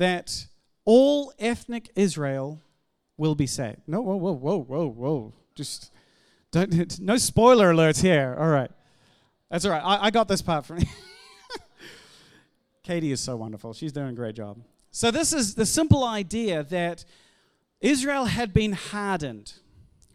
that 0.00 0.46
all 0.86 1.32
ethnic 1.38 1.90
Israel 1.94 2.60
will 3.16 3.34
be 3.34 3.46
saved. 3.46 3.82
No, 3.86 4.00
whoa, 4.00 4.16
whoa, 4.16 4.32
whoa, 4.32 4.58
whoa, 4.58 4.88
whoa. 4.88 5.34
Just 5.54 5.92
don't, 6.50 6.98
no 7.00 7.18
spoiler 7.18 7.72
alerts 7.72 8.02
here. 8.02 8.34
All 8.38 8.48
right. 8.48 8.70
That's 9.50 9.66
all 9.66 9.72
right. 9.72 9.82
I, 9.82 10.06
I 10.06 10.10
got 10.10 10.26
this 10.26 10.40
part 10.40 10.64
from 10.64 10.80
Katie 12.82 13.12
is 13.12 13.20
so 13.20 13.36
wonderful. 13.36 13.74
She's 13.74 13.92
doing 13.92 14.08
a 14.08 14.12
great 14.12 14.34
job. 14.34 14.58
So, 14.90 15.10
this 15.10 15.32
is 15.32 15.54
the 15.54 15.66
simple 15.66 16.02
idea 16.02 16.64
that 16.64 17.04
Israel 17.80 18.24
had 18.24 18.52
been 18.52 18.72
hardened 18.72 19.52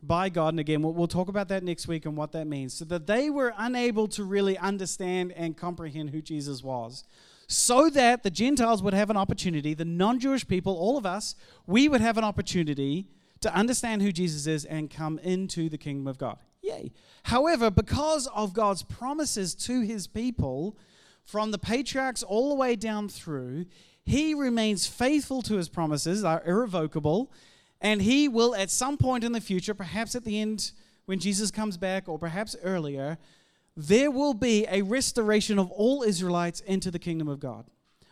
by 0.02 0.30
God. 0.30 0.50
And 0.50 0.60
again, 0.60 0.82
we'll, 0.82 0.94
we'll, 0.94 1.08
talk 1.08 1.30
about 1.30 1.48
that 1.50 1.64
next 1.64 1.88
week 1.88 2.06
and 2.06 2.18
what 2.18 2.32
that 2.32 2.48
means. 2.48 2.74
So 2.74 2.86
that 2.86 3.08
they 3.08 3.30
were 3.30 3.54
unable 3.58 4.08
to 4.10 4.24
really 4.24 4.58
understand 4.58 5.32
and 5.34 5.56
comprehend 5.56 6.10
who 6.10 6.22
Jesus 6.22 6.64
was. 6.64 7.04
So 7.48 7.90
that 7.90 8.24
the 8.24 8.30
Gentiles 8.30 8.82
would 8.82 8.94
have 8.94 9.10
an 9.10 9.18
opportunity, 9.18 9.74
the 9.74 9.86
non 9.86 10.20
Jewish 10.20 10.48
people, 10.48 10.76
all 10.76 10.98
of 10.98 11.06
us, 11.06 11.36
we 11.68 11.88
would 11.88 12.02
have 12.02 12.18
an 12.18 12.24
opportunity 12.24 13.08
to 13.42 13.54
understand 13.54 14.02
who 14.02 14.12
Jesus 14.12 14.48
is 14.48 14.66
and 14.66 14.90
come 14.90 15.20
into 15.20 15.70
the 15.70 15.78
kingdom 15.78 16.08
of 16.08 16.18
God. 16.18 16.38
Yay. 16.62 16.92
However, 17.24 17.70
because 17.70 18.28
of 18.28 18.54
God's 18.54 18.84
promises 18.84 19.54
to 19.56 19.82
his 19.82 20.08
people, 20.08 20.78
from 21.26 21.52
the 21.52 21.58
patriarchs 21.58 22.24
all 22.24 22.50
the 22.50 22.56
way 22.56 22.76
down 22.76 23.10
through, 23.10 23.66
he 24.04 24.34
remains 24.34 24.86
faithful 24.86 25.42
to 25.44 25.56
his 25.56 25.68
promises, 25.68 26.24
are 26.24 26.44
irrevocable, 26.46 27.32
and 27.82 28.02
he 28.02 28.28
will 28.28 28.56
at 28.56 28.70
some 28.70 28.98
point 28.98 29.24
in 29.24 29.32
the 29.32 29.42
future, 29.42 29.74
perhaps 29.74 30.16
at 30.16 30.24
the 30.24 30.40
end 30.40 30.72
when 31.06 31.20
Jesus 31.20 31.52
comes 31.52 31.78
back, 31.78 32.08
or 32.08 32.18
perhaps 32.18 32.56
earlier, 32.64 33.18
there 33.78 34.10
will 34.10 34.34
be 34.34 34.66
a 34.70 34.82
restoration 34.82 35.60
of 35.60 35.70
all 35.72 36.04
Israelites 36.04 36.62
into 36.62 36.92
the 36.92 37.00
kingdom 37.00 37.28
of 37.28 37.40
God. 37.40 37.66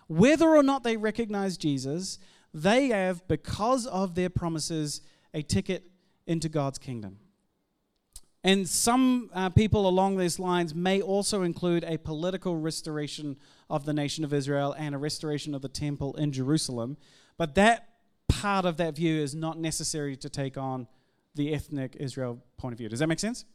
Whether 0.07 0.49
or 0.49 0.63
not 0.63 0.83
they 0.83 0.97
recognize 0.97 1.57
Jesus, 1.57 2.19
they 2.53 2.87
have, 2.87 3.27
because 3.27 3.87
of 3.87 4.15
their 4.15 4.29
promises, 4.29 5.01
a 5.33 5.41
ticket 5.41 5.89
into 6.27 6.49
God's 6.49 6.77
kingdom. 6.77 7.17
And 8.43 8.67
some 8.67 9.29
uh, 9.33 9.49
people 9.49 9.87
along 9.87 10.17
these 10.17 10.37
lines 10.37 10.75
may 10.75 11.01
also 11.01 11.43
include 11.43 11.85
a 11.85 11.97
political 11.97 12.57
restoration 12.57 13.37
of 13.69 13.85
the 13.85 13.93
nation 13.93 14.25
of 14.25 14.33
Israel 14.33 14.75
and 14.77 14.93
a 14.93 14.97
restoration 14.97 15.55
of 15.55 15.61
the 15.61 15.69
temple 15.69 16.13
in 16.15 16.33
Jerusalem. 16.33 16.97
But 17.37 17.55
that 17.55 17.87
part 18.27 18.65
of 18.65 18.75
that 18.77 18.95
view 18.95 19.21
is 19.21 19.33
not 19.33 19.57
necessary 19.57 20.17
to 20.17 20.29
take 20.29 20.57
on 20.57 20.87
the 21.35 21.53
ethnic 21.53 21.95
Israel 21.99 22.39
point 22.57 22.73
of 22.73 22.77
view. 22.77 22.89
Does 22.89 22.99
that 22.99 23.07
make 23.07 23.19
sense? 23.19 23.45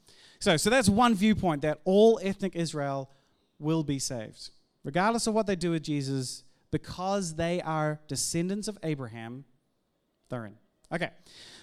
So, 0.40 0.57
so 0.57 0.70
that's 0.70 0.88
one 0.88 1.14
viewpoint 1.14 1.62
that 1.62 1.81
all 1.85 2.20
ethnic 2.22 2.55
Israel 2.55 3.11
will 3.59 3.83
be 3.83 3.98
saved, 3.98 4.51
regardless 4.85 5.27
of 5.27 5.35
what 5.35 5.46
they 5.46 5.57
do 5.57 5.72
with 5.72 5.83
Jesus, 5.83 6.44
because 6.70 7.35
they 7.35 7.61
are 7.62 8.01
descendants 8.07 8.68
of 8.68 8.79
Abraham, 8.83 9.44
they're 10.29 10.46
in. 10.46 10.57
Okay. 10.92 11.11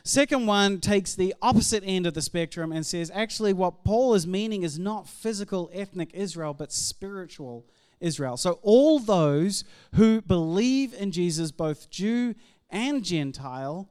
Second 0.03 0.45
one 0.45 0.79
takes 0.79 1.15
the 1.15 1.33
opposite 1.41 1.83
end 1.85 2.05
of 2.05 2.13
the 2.13 2.21
spectrum 2.21 2.71
and 2.71 2.85
says 2.85 3.11
actually 3.13 3.53
what 3.53 3.83
Paul 3.83 4.13
is 4.13 4.27
meaning 4.27 4.61
is 4.61 4.77
not 4.77 5.07
physical 5.07 5.69
ethnic 5.73 6.11
Israel, 6.13 6.53
but 6.53 6.71
spiritual 6.71 7.65
Israel. 7.99 8.38
So 8.38 8.59
all 8.61 8.99
those 8.99 9.63
who 9.95 10.21
believe 10.21 10.93
in 10.93 11.11
Jesus, 11.11 11.51
both 11.51 11.89
Jew 11.89 12.35
and 12.69 13.03
Gentile, 13.03 13.89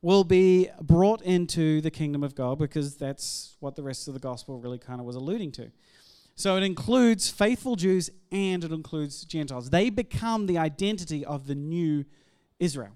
will 0.00 0.24
be 0.24 0.68
brought 0.80 1.22
into 1.22 1.80
the 1.80 1.90
kingdom 1.90 2.22
of 2.22 2.34
God 2.34 2.58
because 2.58 2.96
that's 2.96 3.56
what 3.60 3.74
the 3.74 3.82
rest 3.82 4.08
of 4.08 4.14
the 4.14 4.20
gospel 4.20 4.58
really 4.58 4.78
kind 4.78 5.00
of 5.00 5.06
was 5.06 5.16
alluding 5.16 5.52
to. 5.52 5.70
So 6.36 6.56
it 6.56 6.62
includes 6.62 7.28
faithful 7.28 7.74
Jews 7.74 8.10
and 8.30 8.62
it 8.62 8.70
includes 8.70 9.24
Gentiles. 9.24 9.70
They 9.70 9.90
become 9.90 10.46
the 10.46 10.56
identity 10.56 11.24
of 11.24 11.48
the 11.48 11.56
new 11.56 12.04
Israel. 12.60 12.92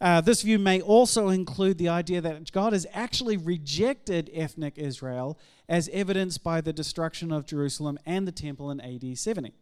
Uh, 0.00 0.20
this 0.20 0.42
view 0.42 0.58
may 0.58 0.82
also 0.82 1.28
include 1.28 1.78
the 1.78 1.88
idea 1.88 2.20
that 2.20 2.52
God 2.52 2.74
has 2.74 2.86
actually 2.92 3.38
rejected 3.38 4.30
ethnic 4.34 4.76
Israel, 4.76 5.38
as 5.66 5.88
evidenced 5.92 6.44
by 6.44 6.60
the 6.60 6.74
destruction 6.74 7.32
of 7.32 7.46
Jerusalem 7.46 7.98
and 8.04 8.28
the 8.28 8.32
temple 8.32 8.70
in 8.70 8.80
AD 8.80 9.16
70. 9.16 9.54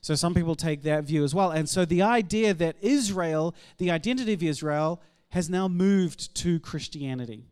So 0.00 0.14
some 0.14 0.32
people 0.32 0.54
take 0.54 0.82
that 0.84 1.04
view 1.04 1.22
as 1.22 1.34
well. 1.34 1.50
And 1.50 1.68
so 1.68 1.84
the 1.84 2.00
idea 2.00 2.54
that 2.54 2.76
Israel, 2.80 3.54
the 3.76 3.90
identity 3.90 4.32
of 4.32 4.42
Israel, 4.42 5.02
has 5.30 5.48
now 5.48 5.68
moved 5.68 6.34
to 6.36 6.60
Christianity. 6.60 7.46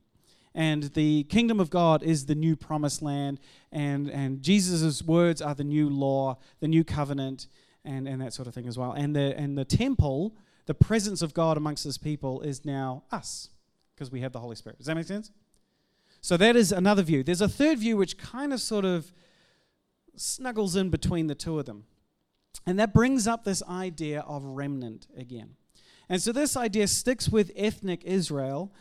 And 0.54 0.84
the 0.94 1.24
kingdom 1.24 1.60
of 1.60 1.70
God 1.70 2.02
is 2.02 2.26
the 2.26 2.34
new 2.34 2.56
promised 2.56 3.02
land, 3.02 3.38
and, 3.70 4.08
and 4.08 4.42
Jesus' 4.42 5.02
words 5.02 5.40
are 5.40 5.54
the 5.54 5.64
new 5.64 5.88
law, 5.88 6.38
the 6.60 6.68
new 6.68 6.84
covenant, 6.84 7.46
and, 7.84 8.08
and 8.08 8.20
that 8.20 8.32
sort 8.32 8.48
of 8.48 8.54
thing 8.54 8.66
as 8.66 8.76
well. 8.76 8.92
And 8.92 9.14
the, 9.14 9.38
and 9.38 9.56
the 9.56 9.64
temple, 9.64 10.36
the 10.66 10.74
presence 10.74 11.22
of 11.22 11.32
God 11.34 11.56
amongst 11.56 11.84
his 11.84 11.98
people, 11.98 12.40
is 12.40 12.64
now 12.64 13.04
us, 13.12 13.50
because 13.94 14.10
we 14.10 14.20
have 14.20 14.32
the 14.32 14.40
Holy 14.40 14.56
Spirit. 14.56 14.78
Does 14.78 14.86
that 14.86 14.96
make 14.96 15.06
sense? 15.06 15.30
So 16.20 16.36
that 16.36 16.56
is 16.56 16.72
another 16.72 17.02
view. 17.02 17.22
There's 17.22 17.40
a 17.40 17.48
third 17.48 17.78
view 17.78 17.96
which 17.96 18.18
kind 18.18 18.52
of 18.52 18.60
sort 18.60 18.84
of 18.84 19.12
snuggles 20.16 20.74
in 20.74 20.90
between 20.90 21.28
the 21.28 21.36
two 21.36 21.58
of 21.60 21.66
them. 21.66 21.84
And 22.66 22.78
that 22.80 22.92
brings 22.92 23.28
up 23.28 23.44
this 23.44 23.62
idea 23.62 24.20
of 24.20 24.44
remnant 24.44 25.06
again. 25.16 25.50
And 26.08 26.22
so 26.22 26.32
this 26.32 26.56
idea 26.56 26.86
sticks 26.88 27.28
with 27.28 27.52
ethnic 27.54 28.02
Israel, 28.04 28.72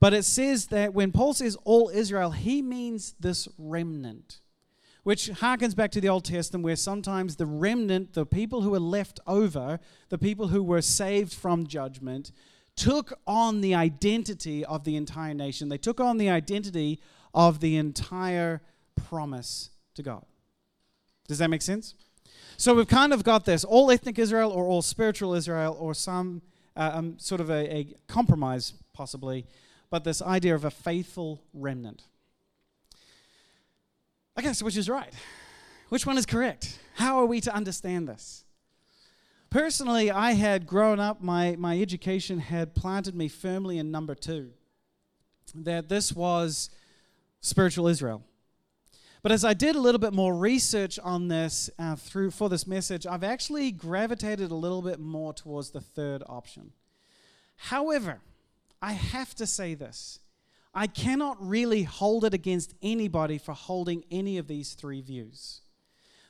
but 0.00 0.12
it 0.12 0.24
says 0.24 0.66
that 0.66 0.92
when 0.92 1.12
Paul 1.12 1.32
says 1.32 1.56
all 1.64 1.88
Israel, 1.88 2.32
he 2.32 2.60
means 2.60 3.14
this 3.18 3.48
remnant, 3.56 4.40
which 5.02 5.30
harkens 5.30 5.74
back 5.74 5.90
to 5.92 6.00
the 6.00 6.08
Old 6.08 6.24
Testament, 6.24 6.64
where 6.64 6.76
sometimes 6.76 7.36
the 7.36 7.46
remnant, 7.46 8.12
the 8.12 8.26
people 8.26 8.62
who 8.62 8.70
were 8.70 8.80
left 8.80 9.18
over, 9.26 9.80
the 10.10 10.18
people 10.18 10.48
who 10.48 10.62
were 10.62 10.82
saved 10.82 11.32
from 11.32 11.66
judgment, 11.66 12.32
took 12.76 13.18
on 13.26 13.60
the 13.60 13.74
identity 13.74 14.64
of 14.64 14.84
the 14.84 14.96
entire 14.96 15.32
nation. 15.34 15.68
They 15.68 15.78
took 15.78 16.00
on 16.00 16.18
the 16.18 16.28
identity 16.28 17.00
of 17.32 17.60
the 17.60 17.76
entire 17.76 18.62
promise 18.96 19.70
to 19.94 20.02
God. 20.02 20.24
Does 21.28 21.38
that 21.38 21.48
make 21.48 21.62
sense? 21.62 21.94
So 22.56 22.74
we've 22.74 22.88
kind 22.88 23.12
of 23.12 23.24
got 23.24 23.44
this 23.44 23.64
all 23.64 23.90
ethnic 23.90 24.18
Israel 24.18 24.50
or 24.50 24.66
all 24.66 24.82
spiritual 24.82 25.34
Israel 25.34 25.76
or 25.78 25.94
some 25.94 26.42
uh, 26.76 26.90
um, 26.94 27.18
sort 27.18 27.40
of 27.40 27.50
a, 27.50 27.76
a 27.76 27.94
compromise, 28.08 28.74
possibly, 28.92 29.46
but 29.90 30.04
this 30.04 30.20
idea 30.20 30.54
of 30.54 30.64
a 30.64 30.70
faithful 30.70 31.42
remnant. 31.52 32.02
Okay, 34.38 34.52
so 34.52 34.64
which 34.64 34.76
is 34.76 34.88
right? 34.88 35.12
Which 35.88 36.06
one 36.06 36.18
is 36.18 36.26
correct? 36.26 36.78
How 36.94 37.18
are 37.18 37.26
we 37.26 37.40
to 37.42 37.54
understand 37.54 38.08
this? 38.08 38.44
Personally, 39.50 40.10
I 40.10 40.32
had 40.32 40.66
grown 40.66 40.98
up, 40.98 41.22
my, 41.22 41.54
my 41.56 41.80
education 41.80 42.40
had 42.40 42.74
planted 42.74 43.14
me 43.14 43.28
firmly 43.28 43.78
in 43.78 43.92
number 43.92 44.16
two 44.16 44.50
that 45.54 45.88
this 45.88 46.12
was 46.12 46.70
spiritual 47.40 47.86
Israel. 47.86 48.24
But 49.24 49.32
as 49.32 49.42
I 49.42 49.54
did 49.54 49.74
a 49.74 49.80
little 49.80 49.98
bit 49.98 50.12
more 50.12 50.36
research 50.36 50.98
on 50.98 51.28
this 51.28 51.70
uh, 51.78 51.96
through 51.96 52.30
for 52.30 52.50
this 52.50 52.66
message, 52.66 53.06
I've 53.06 53.24
actually 53.24 53.72
gravitated 53.72 54.50
a 54.50 54.54
little 54.54 54.82
bit 54.82 55.00
more 55.00 55.32
towards 55.32 55.70
the 55.70 55.80
third 55.80 56.22
option. 56.26 56.72
However, 57.56 58.20
I 58.82 58.92
have 58.92 59.34
to 59.36 59.46
say 59.46 59.72
this. 59.72 60.18
I 60.74 60.86
cannot 60.86 61.38
really 61.40 61.84
hold 61.84 62.26
it 62.26 62.34
against 62.34 62.74
anybody 62.82 63.38
for 63.38 63.54
holding 63.54 64.04
any 64.10 64.36
of 64.36 64.46
these 64.46 64.74
three 64.74 65.00
views. 65.00 65.62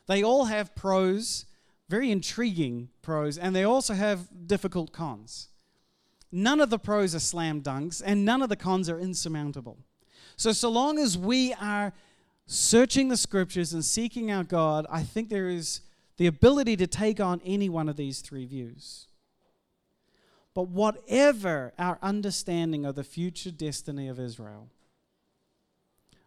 They 0.06 0.22
all 0.22 0.44
have 0.44 0.76
pros, 0.76 1.46
very 1.88 2.12
intriguing 2.12 2.90
pros, 3.02 3.36
and 3.36 3.56
they 3.56 3.64
also 3.64 3.94
have 3.94 4.28
difficult 4.46 4.92
cons. 4.92 5.48
None 6.30 6.60
of 6.60 6.70
the 6.70 6.78
pros 6.78 7.12
are 7.12 7.18
slam 7.18 7.60
dunks, 7.60 8.00
and 8.06 8.24
none 8.24 8.40
of 8.40 8.50
the 8.50 8.56
cons 8.56 8.88
are 8.88 9.00
insurmountable. 9.00 9.78
So, 10.36 10.52
so 10.52 10.68
long 10.68 11.00
as 11.00 11.18
we 11.18 11.54
are 11.54 11.92
searching 12.46 13.08
the 13.08 13.16
scriptures 13.16 13.72
and 13.72 13.84
seeking 13.84 14.30
out 14.30 14.48
God, 14.48 14.86
I 14.90 15.02
think 15.02 15.28
there 15.28 15.48
is 15.48 15.80
the 16.16 16.26
ability 16.26 16.76
to 16.76 16.86
take 16.86 17.20
on 17.20 17.40
any 17.44 17.68
one 17.68 17.88
of 17.88 17.96
these 17.96 18.20
three 18.20 18.46
views. 18.46 19.06
But 20.54 20.68
whatever 20.68 21.72
our 21.78 21.98
understanding 22.00 22.84
of 22.84 22.94
the 22.94 23.02
future 23.02 23.50
destiny 23.50 24.08
of 24.08 24.20
Israel, 24.20 24.68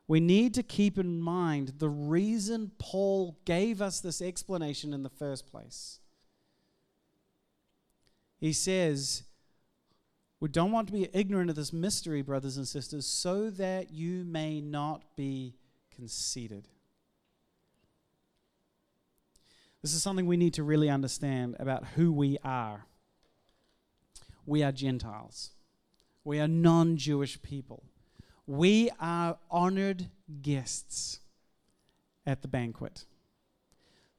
we 0.08 0.20
need 0.20 0.54
to 0.54 0.64
keep 0.64 0.98
in 0.98 1.20
mind 1.20 1.74
the 1.80 1.90
reason 1.90 2.72
Paul 2.78 3.38
gave 3.46 3.82
us 3.82 4.00
this 4.00 4.22
explanation 4.22 4.94
in 4.94 5.04
the 5.04 5.10
first 5.10 5.50
place. 5.50 6.00
He 8.40 8.54
says, 8.54 9.24
We 10.40 10.50
don't 10.50 10.72
want 10.72 10.88
to 10.88 10.94
be 10.94 11.10
ignorant 11.14 11.50
of 11.50 11.56
this 11.56 11.74
mystery, 11.74 12.22
brothers 12.22 12.58
and 12.58 12.68
sisters, 12.68 13.06
so 13.06 13.50
that 13.52 13.92
you 13.92 14.24
may 14.24 14.62
not 14.62 15.04
be 15.16 15.56
conceited. 15.98 16.68
This 19.82 19.94
is 19.94 20.04
something 20.04 20.28
we 20.28 20.38
need 20.38 20.54
to 20.54 20.64
really 20.64 20.90
understand 20.90 21.56
about 21.60 21.86
who 21.96 22.12
we 22.12 22.38
are. 22.44 22.86
We 24.46 24.64
are 24.64 24.72
Gentiles, 24.72 25.52
we 26.24 26.40
are 26.40 26.48
non 26.48 26.98
Jewish 26.98 27.42
people. 27.42 27.84
We 28.46 28.90
are 29.02 29.38
honored 29.52 30.10
guests 30.42 31.20
at 32.26 32.42
the 32.42 32.48
banquet. 32.48 33.06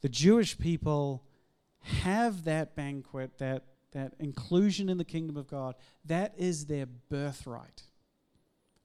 The 0.03 0.11
Jewish 0.11 0.59
people 0.59 1.25
have 1.81 2.45
that 2.45 2.77
banquet, 2.77 3.39
that, 3.39 3.65
that 3.93 4.13
inclusion 4.19 4.91
in 4.91 4.99
the 4.99 5.05
kingdom 5.05 5.39
of 5.39 5.49
God. 5.49 5.77
That 6.05 6.35
is 6.37 6.67
their 6.67 6.85
birthright. 6.87 7.85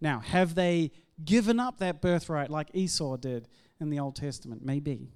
Now, 0.04 0.20
have 0.20 0.54
they 0.54 0.92
given 1.24 1.62
up 1.62 1.78
that 1.78 2.02
birthright 2.02 2.50
like 2.50 2.68
Esau 2.74 3.16
did 3.16 3.48
in 3.80 3.90
the 3.90 4.00
Old 4.00 4.18
Testament? 4.18 4.62
Maybe. 4.64 5.14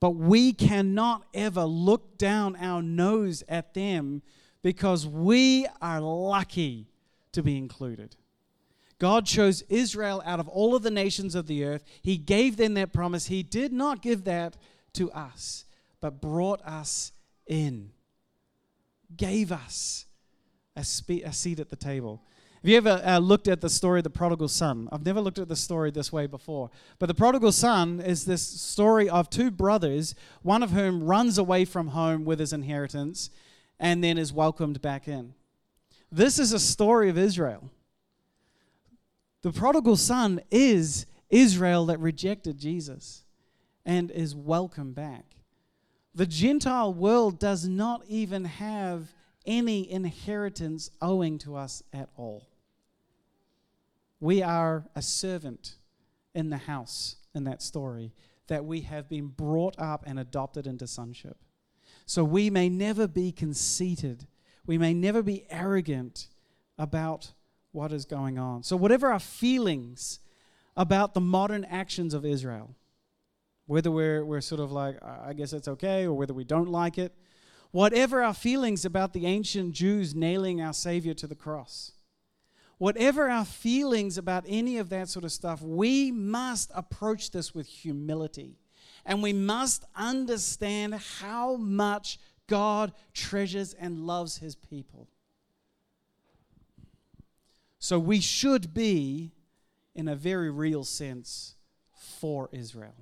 But 0.00 0.12
we 0.12 0.54
cannot 0.54 1.26
ever 1.34 1.64
look 1.64 2.16
down 2.16 2.56
our 2.56 2.80
nose 2.80 3.44
at 3.50 3.74
them 3.74 4.22
because 4.62 5.06
we 5.06 5.66
are 5.82 6.00
lucky 6.00 6.88
to 7.32 7.42
be 7.42 7.58
included. 7.58 8.16
God 8.98 9.26
chose 9.26 9.60
Israel 9.68 10.22
out 10.24 10.40
of 10.40 10.48
all 10.48 10.74
of 10.74 10.82
the 10.82 10.90
nations 10.90 11.34
of 11.34 11.48
the 11.48 11.64
earth. 11.64 11.84
He 12.00 12.16
gave 12.16 12.56
them 12.56 12.72
that 12.74 12.94
promise. 12.94 13.26
He 13.26 13.42
did 13.42 13.74
not 13.74 14.00
give 14.00 14.24
that 14.24 14.56
to 14.94 15.12
us. 15.12 15.66
but 16.00 16.18
brought 16.22 16.62
us 16.62 17.12
in, 17.46 17.90
gave 19.14 19.52
us 19.52 20.06
a, 20.74 20.82
spe- 20.82 21.26
a 21.26 21.32
seat 21.34 21.60
at 21.60 21.68
the 21.68 21.76
table. 21.76 22.22
Have 22.62 22.68
you 22.68 22.76
ever 22.76 23.00
uh, 23.02 23.18
looked 23.18 23.48
at 23.48 23.62
the 23.62 23.70
story 23.70 24.00
of 24.00 24.04
the 24.04 24.10
prodigal 24.10 24.48
son? 24.48 24.86
I've 24.92 25.06
never 25.06 25.22
looked 25.22 25.38
at 25.38 25.48
the 25.48 25.56
story 25.56 25.90
this 25.90 26.12
way 26.12 26.26
before. 26.26 26.70
But 26.98 27.06
the 27.06 27.14
prodigal 27.14 27.52
son 27.52 28.00
is 28.00 28.26
this 28.26 28.46
story 28.46 29.08
of 29.08 29.30
two 29.30 29.50
brothers, 29.50 30.14
one 30.42 30.62
of 30.62 30.72
whom 30.72 31.02
runs 31.02 31.38
away 31.38 31.64
from 31.64 31.88
home 31.88 32.26
with 32.26 32.38
his 32.38 32.52
inheritance 32.52 33.30
and 33.78 34.04
then 34.04 34.18
is 34.18 34.30
welcomed 34.30 34.82
back 34.82 35.08
in. 35.08 35.32
This 36.12 36.38
is 36.38 36.52
a 36.52 36.58
story 36.58 37.08
of 37.08 37.16
Israel. 37.16 37.70
The 39.40 39.52
prodigal 39.52 39.96
son 39.96 40.42
is 40.50 41.06
Israel 41.30 41.86
that 41.86 41.98
rejected 41.98 42.58
Jesus 42.58 43.24
and 43.86 44.10
is 44.10 44.34
welcomed 44.36 44.94
back. 44.94 45.24
The 46.14 46.26
Gentile 46.26 46.92
world 46.92 47.38
does 47.38 47.66
not 47.66 48.02
even 48.06 48.44
have 48.44 49.08
any 49.46 49.90
inheritance 49.90 50.90
owing 51.00 51.38
to 51.38 51.56
us 51.56 51.82
at 51.92 52.08
all. 52.16 52.48
We 54.20 54.42
are 54.42 54.86
a 54.94 55.02
servant 55.02 55.76
in 56.34 56.50
the 56.50 56.58
house 56.58 57.16
in 57.34 57.44
that 57.44 57.62
story 57.62 58.12
that 58.48 58.64
we 58.64 58.82
have 58.82 59.08
been 59.08 59.28
brought 59.28 59.78
up 59.78 60.04
and 60.06 60.18
adopted 60.18 60.66
into 60.66 60.86
sonship. 60.86 61.38
So 62.06 62.24
we 62.24 62.50
may 62.50 62.68
never 62.68 63.06
be 63.06 63.32
conceited, 63.32 64.26
we 64.66 64.76
may 64.78 64.92
never 64.92 65.22
be 65.22 65.46
arrogant 65.48 66.28
about 66.76 67.32
what 67.72 67.92
is 67.92 68.04
going 68.04 68.38
on. 68.38 68.62
So, 68.62 68.76
whatever 68.76 69.12
our 69.12 69.20
feelings 69.20 70.18
about 70.76 71.14
the 71.14 71.20
modern 71.20 71.64
actions 71.64 72.14
of 72.14 72.24
Israel, 72.24 72.74
whether 73.66 73.90
we're, 73.90 74.24
we're 74.24 74.40
sort 74.40 74.60
of 74.60 74.72
like, 74.72 74.98
I 75.02 75.32
guess 75.32 75.52
it's 75.52 75.68
okay, 75.68 76.04
or 76.04 76.12
whether 76.14 76.34
we 76.34 76.44
don't 76.44 76.68
like 76.68 76.98
it, 76.98 77.14
whatever 77.70 78.22
our 78.22 78.34
feelings 78.34 78.84
about 78.84 79.12
the 79.12 79.26
ancient 79.26 79.72
Jews 79.72 80.14
nailing 80.14 80.60
our 80.60 80.72
Savior 80.72 81.14
to 81.14 81.26
the 81.26 81.34
cross, 81.34 81.92
whatever 82.78 83.28
our 83.28 83.44
feelings 83.44 84.16
about 84.16 84.44
any 84.48 84.78
of 84.78 84.88
that 84.88 85.08
sort 85.08 85.24
of 85.24 85.32
stuff, 85.32 85.62
we 85.62 86.10
must 86.10 86.70
approach 86.74 87.30
this 87.30 87.54
with 87.54 87.66
humility. 87.66 88.56
And 89.06 89.22
we 89.22 89.32
must 89.32 89.84
understand 89.96 90.94
how 90.94 91.56
much 91.56 92.18
God 92.46 92.92
treasures 93.14 93.74
and 93.74 94.06
loves 94.06 94.38
his 94.38 94.54
people. 94.54 95.08
So 97.78 97.98
we 97.98 98.20
should 98.20 98.74
be, 98.74 99.32
in 99.94 100.06
a 100.06 100.14
very 100.14 100.50
real 100.50 100.84
sense, 100.84 101.54
for 101.94 102.50
Israel. 102.52 102.94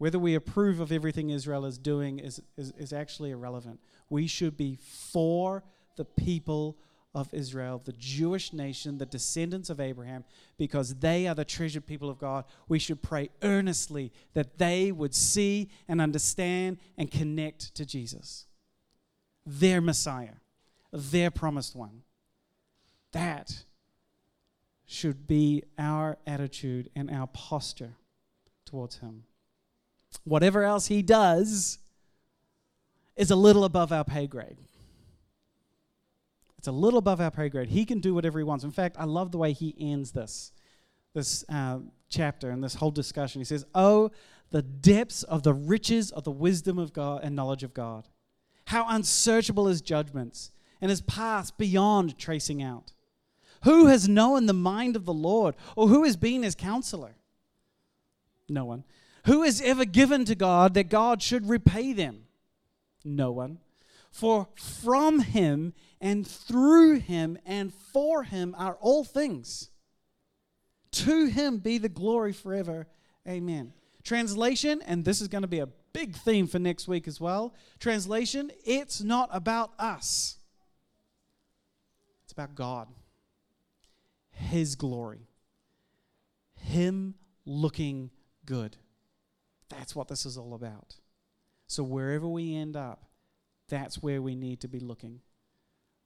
Whether 0.00 0.18
we 0.18 0.34
approve 0.34 0.80
of 0.80 0.92
everything 0.92 1.28
Israel 1.28 1.66
is 1.66 1.76
doing 1.76 2.20
is, 2.20 2.40
is, 2.56 2.72
is 2.78 2.90
actually 2.90 3.32
irrelevant. 3.32 3.80
We 4.08 4.26
should 4.26 4.56
be 4.56 4.78
for 4.80 5.62
the 5.96 6.06
people 6.06 6.78
of 7.14 7.28
Israel, 7.34 7.82
the 7.84 7.92
Jewish 7.92 8.54
nation, 8.54 8.96
the 8.96 9.04
descendants 9.04 9.68
of 9.68 9.78
Abraham, 9.78 10.24
because 10.56 10.94
they 10.94 11.28
are 11.28 11.34
the 11.34 11.44
treasured 11.44 11.86
people 11.86 12.08
of 12.08 12.18
God. 12.18 12.46
We 12.66 12.78
should 12.78 13.02
pray 13.02 13.28
earnestly 13.42 14.10
that 14.32 14.56
they 14.56 14.90
would 14.90 15.14
see 15.14 15.68
and 15.86 16.00
understand 16.00 16.78
and 16.96 17.10
connect 17.10 17.74
to 17.74 17.84
Jesus, 17.84 18.46
their 19.44 19.82
Messiah, 19.82 20.36
their 20.94 21.30
promised 21.30 21.76
one. 21.76 22.04
That 23.12 23.64
should 24.86 25.26
be 25.26 25.62
our 25.78 26.16
attitude 26.26 26.88
and 26.96 27.10
our 27.10 27.26
posture 27.26 27.96
towards 28.64 28.96
Him. 29.00 29.24
Whatever 30.24 30.64
else 30.64 30.86
He 30.86 31.02
does 31.02 31.78
is 33.16 33.30
a 33.30 33.36
little 33.36 33.64
above 33.64 33.92
our 33.92 34.04
pay 34.04 34.26
grade. 34.26 34.56
It's 36.58 36.68
a 36.68 36.72
little 36.72 36.98
above 36.98 37.20
our 37.20 37.30
pay 37.30 37.48
grade. 37.48 37.68
He 37.68 37.86
can 37.86 38.00
do 38.00 38.12
whatever 38.14 38.38
he 38.38 38.44
wants. 38.44 38.64
In 38.64 38.70
fact, 38.70 38.96
I 38.98 39.04
love 39.04 39.32
the 39.32 39.38
way 39.38 39.52
he 39.52 39.74
ends 39.78 40.12
this, 40.12 40.52
this 41.14 41.42
uh, 41.48 41.78
chapter 42.10 42.50
and 42.50 42.62
this 42.62 42.74
whole 42.74 42.90
discussion. 42.90 43.40
He 43.40 43.46
says, 43.46 43.64
Oh, 43.74 44.10
the 44.50 44.60
depths 44.60 45.22
of 45.22 45.42
the 45.42 45.54
riches 45.54 46.10
of 46.10 46.24
the 46.24 46.30
wisdom 46.30 46.78
of 46.78 46.92
God 46.92 47.20
and 47.22 47.34
knowledge 47.34 47.62
of 47.62 47.72
God. 47.72 48.08
How 48.66 48.86
unsearchable 48.88 49.66
his 49.66 49.80
judgments 49.80 50.50
and 50.80 50.90
his 50.90 51.00
paths 51.00 51.50
beyond 51.50 52.18
tracing 52.18 52.62
out. 52.62 52.92
Who 53.64 53.86
has 53.86 54.08
known 54.08 54.46
the 54.46 54.52
mind 54.52 54.96
of 54.96 55.04
the 55.04 55.12
Lord, 55.12 55.54
or 55.76 55.88
who 55.88 56.04
has 56.04 56.16
been 56.16 56.42
his 56.42 56.54
counselor? 56.54 57.14
No 58.48 58.64
one. 58.64 58.84
Who 59.24 59.42
has 59.42 59.60
ever 59.60 59.84
given 59.84 60.24
to 60.26 60.34
God 60.34 60.74
that 60.74 60.88
God 60.88 61.22
should 61.22 61.48
repay 61.48 61.92
them? 61.92 62.24
No 63.04 63.30
one. 63.32 63.58
For 64.10 64.48
from 64.56 65.20
him 65.20 65.74
and 66.00 66.26
through 66.26 66.98
him 66.98 67.38
and 67.46 67.72
for 67.72 68.24
him 68.24 68.54
are 68.58 68.76
all 68.80 69.04
things. 69.04 69.70
To 70.92 71.26
him 71.26 71.58
be 71.58 71.78
the 71.78 71.88
glory 71.88 72.32
forever. 72.32 72.88
Amen. 73.28 73.72
Translation, 74.02 74.82
and 74.86 75.04
this 75.04 75.20
is 75.20 75.28
going 75.28 75.42
to 75.42 75.48
be 75.48 75.60
a 75.60 75.68
big 75.92 76.16
theme 76.16 76.46
for 76.46 76.58
next 76.58 76.88
week 76.88 77.06
as 77.06 77.20
well. 77.20 77.54
Translation, 77.78 78.50
it's 78.64 79.02
not 79.02 79.28
about 79.32 79.72
us, 79.78 80.38
it's 82.24 82.32
about 82.32 82.54
God, 82.54 82.88
His 84.30 84.74
glory, 84.74 85.28
Him 86.56 87.14
looking 87.44 88.10
good. 88.46 88.76
That's 89.70 89.96
what 89.96 90.08
this 90.08 90.26
is 90.26 90.36
all 90.36 90.54
about. 90.54 90.96
So, 91.66 91.82
wherever 91.82 92.28
we 92.28 92.54
end 92.54 92.76
up, 92.76 93.04
that's 93.68 94.02
where 94.02 94.20
we 94.20 94.34
need 94.34 94.60
to 94.60 94.68
be 94.68 94.80
looking. 94.80 95.20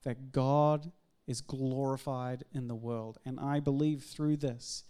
That 0.04 0.30
God 0.30 0.92
is 1.26 1.40
glorified 1.40 2.44
in 2.52 2.68
the 2.68 2.74
world. 2.74 3.18
And 3.24 3.40
I 3.40 3.60
believe 3.60 4.02
through 4.02 4.36
this, 4.36 4.84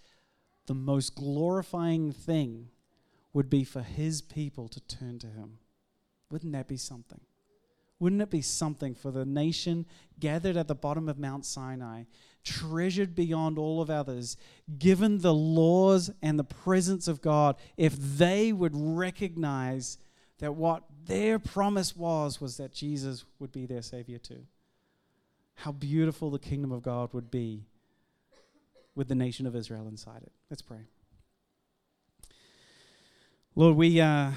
the 0.66 0.74
most 0.74 1.14
glorifying 1.14 2.12
thing 2.12 2.68
would 3.32 3.48
be 3.48 3.64
for 3.64 3.82
his 3.82 4.20
people 4.20 4.68
to 4.68 4.80
turn 4.80 5.18
to 5.20 5.28
him. 5.28 5.58
Wouldn't 6.30 6.52
that 6.52 6.68
be 6.68 6.76
something? 6.76 7.20
Wouldn't 8.00 8.22
it 8.22 8.30
be 8.30 8.42
something 8.42 8.94
for 8.94 9.10
the 9.10 9.24
nation 9.24 9.86
gathered 10.18 10.56
at 10.56 10.68
the 10.68 10.74
bottom 10.74 11.08
of 11.08 11.18
Mount 11.18 11.46
Sinai, 11.46 12.04
treasured 12.44 13.14
beyond 13.14 13.58
all 13.58 13.80
of 13.80 13.90
others, 13.90 14.36
given 14.78 15.20
the 15.20 15.34
laws 15.34 16.10
and 16.22 16.38
the 16.38 16.44
presence 16.44 17.08
of 17.08 17.22
God, 17.22 17.56
if 17.76 17.96
they 17.96 18.52
would 18.52 18.72
recognize 18.74 19.98
that 20.38 20.54
what 20.54 20.84
their 21.06 21.38
promise 21.38 21.96
was 21.96 22.40
was 22.40 22.56
that 22.56 22.72
Jesus 22.72 23.24
would 23.38 23.52
be 23.52 23.66
their 23.66 23.82
Savior 23.82 24.18
too. 24.18 24.44
How 25.56 25.72
beautiful 25.72 26.30
the 26.30 26.38
kingdom 26.38 26.72
of 26.72 26.82
God 26.82 27.12
would 27.12 27.30
be 27.30 27.64
with 28.94 29.08
the 29.08 29.14
nation 29.14 29.46
of 29.46 29.56
Israel 29.56 29.88
inside 29.88 30.22
it. 30.22 30.32
Let's 30.50 30.62
pray. 30.62 30.86
Lord, 33.56 33.76
we, 33.76 34.00
uh, 34.00 34.32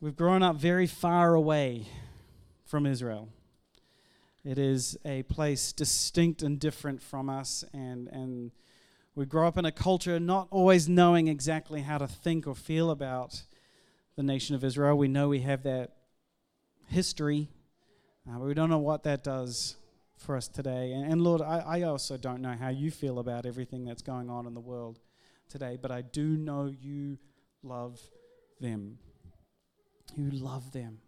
we've 0.00 0.16
grown 0.16 0.42
up 0.42 0.56
very 0.56 0.86
far 0.86 1.34
away 1.34 1.86
from 2.64 2.86
Israel. 2.86 3.28
It 4.44 4.58
is 4.58 4.96
a 5.04 5.22
place 5.22 5.72
distinct 5.72 6.42
and 6.42 6.58
different 6.58 7.00
from 7.00 7.30
us, 7.30 7.64
and, 7.72 8.08
and 8.08 8.50
we 9.14 9.24
grow 9.24 9.46
up 9.46 9.56
in 9.56 9.64
a 9.64 9.70
culture 9.70 10.18
not 10.18 10.48
always 10.50 10.88
knowing 10.88 11.28
exactly 11.28 11.82
how 11.82 11.98
to 11.98 12.08
think 12.08 12.46
or 12.46 12.54
feel 12.56 12.90
about 12.90 13.44
the 14.16 14.22
nation 14.22 14.56
of 14.56 14.64
Israel. 14.64 14.98
We 14.98 15.06
know 15.06 15.28
we 15.28 15.42
have 15.42 15.62
that 15.62 15.92
history, 16.88 17.50
uh, 18.28 18.38
but 18.38 18.46
we 18.46 18.54
don't 18.54 18.68
know 18.68 18.78
what 18.78 19.04
that 19.04 19.22
does 19.22 19.76
for 20.16 20.36
us 20.36 20.48
today. 20.48 20.92
And, 20.92 21.12
and 21.12 21.20
Lord, 21.22 21.40
I, 21.40 21.58
I 21.64 21.82
also 21.82 22.16
don't 22.16 22.42
know 22.42 22.56
how 22.58 22.70
you 22.70 22.90
feel 22.90 23.20
about 23.20 23.46
everything 23.46 23.84
that's 23.84 24.02
going 24.02 24.28
on 24.28 24.46
in 24.46 24.54
the 24.54 24.60
world 24.60 24.98
today, 25.48 25.78
but 25.80 25.92
I 25.92 26.02
do 26.02 26.36
know 26.36 26.66
you 26.80 27.18
love 27.62 28.00
them. 28.60 28.98
You 30.16 30.30
love 30.30 30.72
them, 30.72 30.98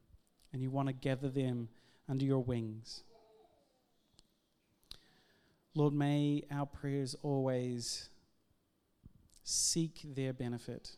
and 0.53 0.63
you 0.63 0.71
want 0.71 0.89
to 0.89 0.95
gather 0.95 1.29
them 1.29 1.69
under 2.09 2.25
your 2.25 2.43
wings. 2.43 3.03
Lord, 5.75 5.95
may 5.95 6.43
our 6.51 6.67
prayers 6.67 7.17
always 7.23 8.09
seek 9.43 10.01
their 10.05 10.33
benefit 10.33 10.97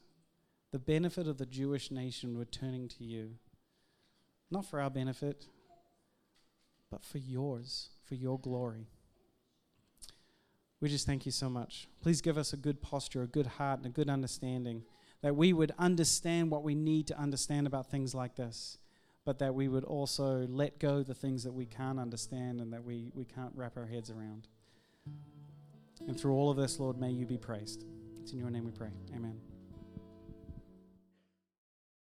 the 0.77 0.81
benefit 0.81 1.27
of 1.27 1.39
the 1.39 1.47
Jewish 1.47 1.91
nation 1.91 2.37
returning 2.37 2.87
to 2.87 3.03
you. 3.03 3.37
Not 4.51 4.67
for 4.67 4.79
our 4.79 4.91
benefit, 4.91 5.47
but 6.91 7.03
for 7.03 7.17
yours, 7.17 7.89
for 8.05 8.15
your 8.15 8.39
glory. 8.39 8.89
We 10.83 10.91
just 10.91 11.07
thank 11.07 11.25
you 11.25 11.33
so 11.33 11.49
much. 11.49 11.89
Please 12.03 12.21
give 12.21 12.37
us 12.37 12.53
a 12.53 12.59
good 12.59 12.83
posture, 12.83 13.23
a 13.23 13.27
good 13.27 13.47
heart, 13.47 13.79
and 13.79 13.87
a 13.87 13.91
good 13.91 14.11
understanding 14.11 14.83
that 15.23 15.35
we 15.35 15.55
would 15.55 15.73
understand 15.79 16.51
what 16.51 16.63
we 16.63 16.75
need 16.75 17.07
to 17.07 17.19
understand 17.19 17.67
about 17.67 17.91
things 17.91 18.15
like 18.15 18.37
this, 18.37 18.77
but 19.25 19.39
that 19.39 19.55
we 19.55 19.69
would 19.69 19.85
also 19.85 20.47
let 20.47 20.79
go 20.79 21.03
the 21.03 21.15
things 21.15 21.43
that 21.45 21.55
we 21.55 21.65
can't 21.65 21.99
understand 21.99 22.61
and 22.61 22.71
that 22.75 22.85
we, 22.85 23.11
we 23.15 23.25
can't 23.25 23.53
wrap 23.55 23.79
our 23.79 23.87
heads 23.87 24.11
around. 24.11 24.47
And 26.07 26.19
through 26.19 26.35
all 26.35 26.51
of 26.51 26.57
this, 26.57 26.79
Lord, 26.79 26.99
may 26.99 27.11
you 27.11 27.27
be 27.27 27.39
praised. 27.39 27.85
It's 28.23 28.33
in 28.33 28.39
your 28.39 28.51
name 28.51 28.65
we 28.65 28.73
pray. 28.73 28.91
Amen. 29.15 29.41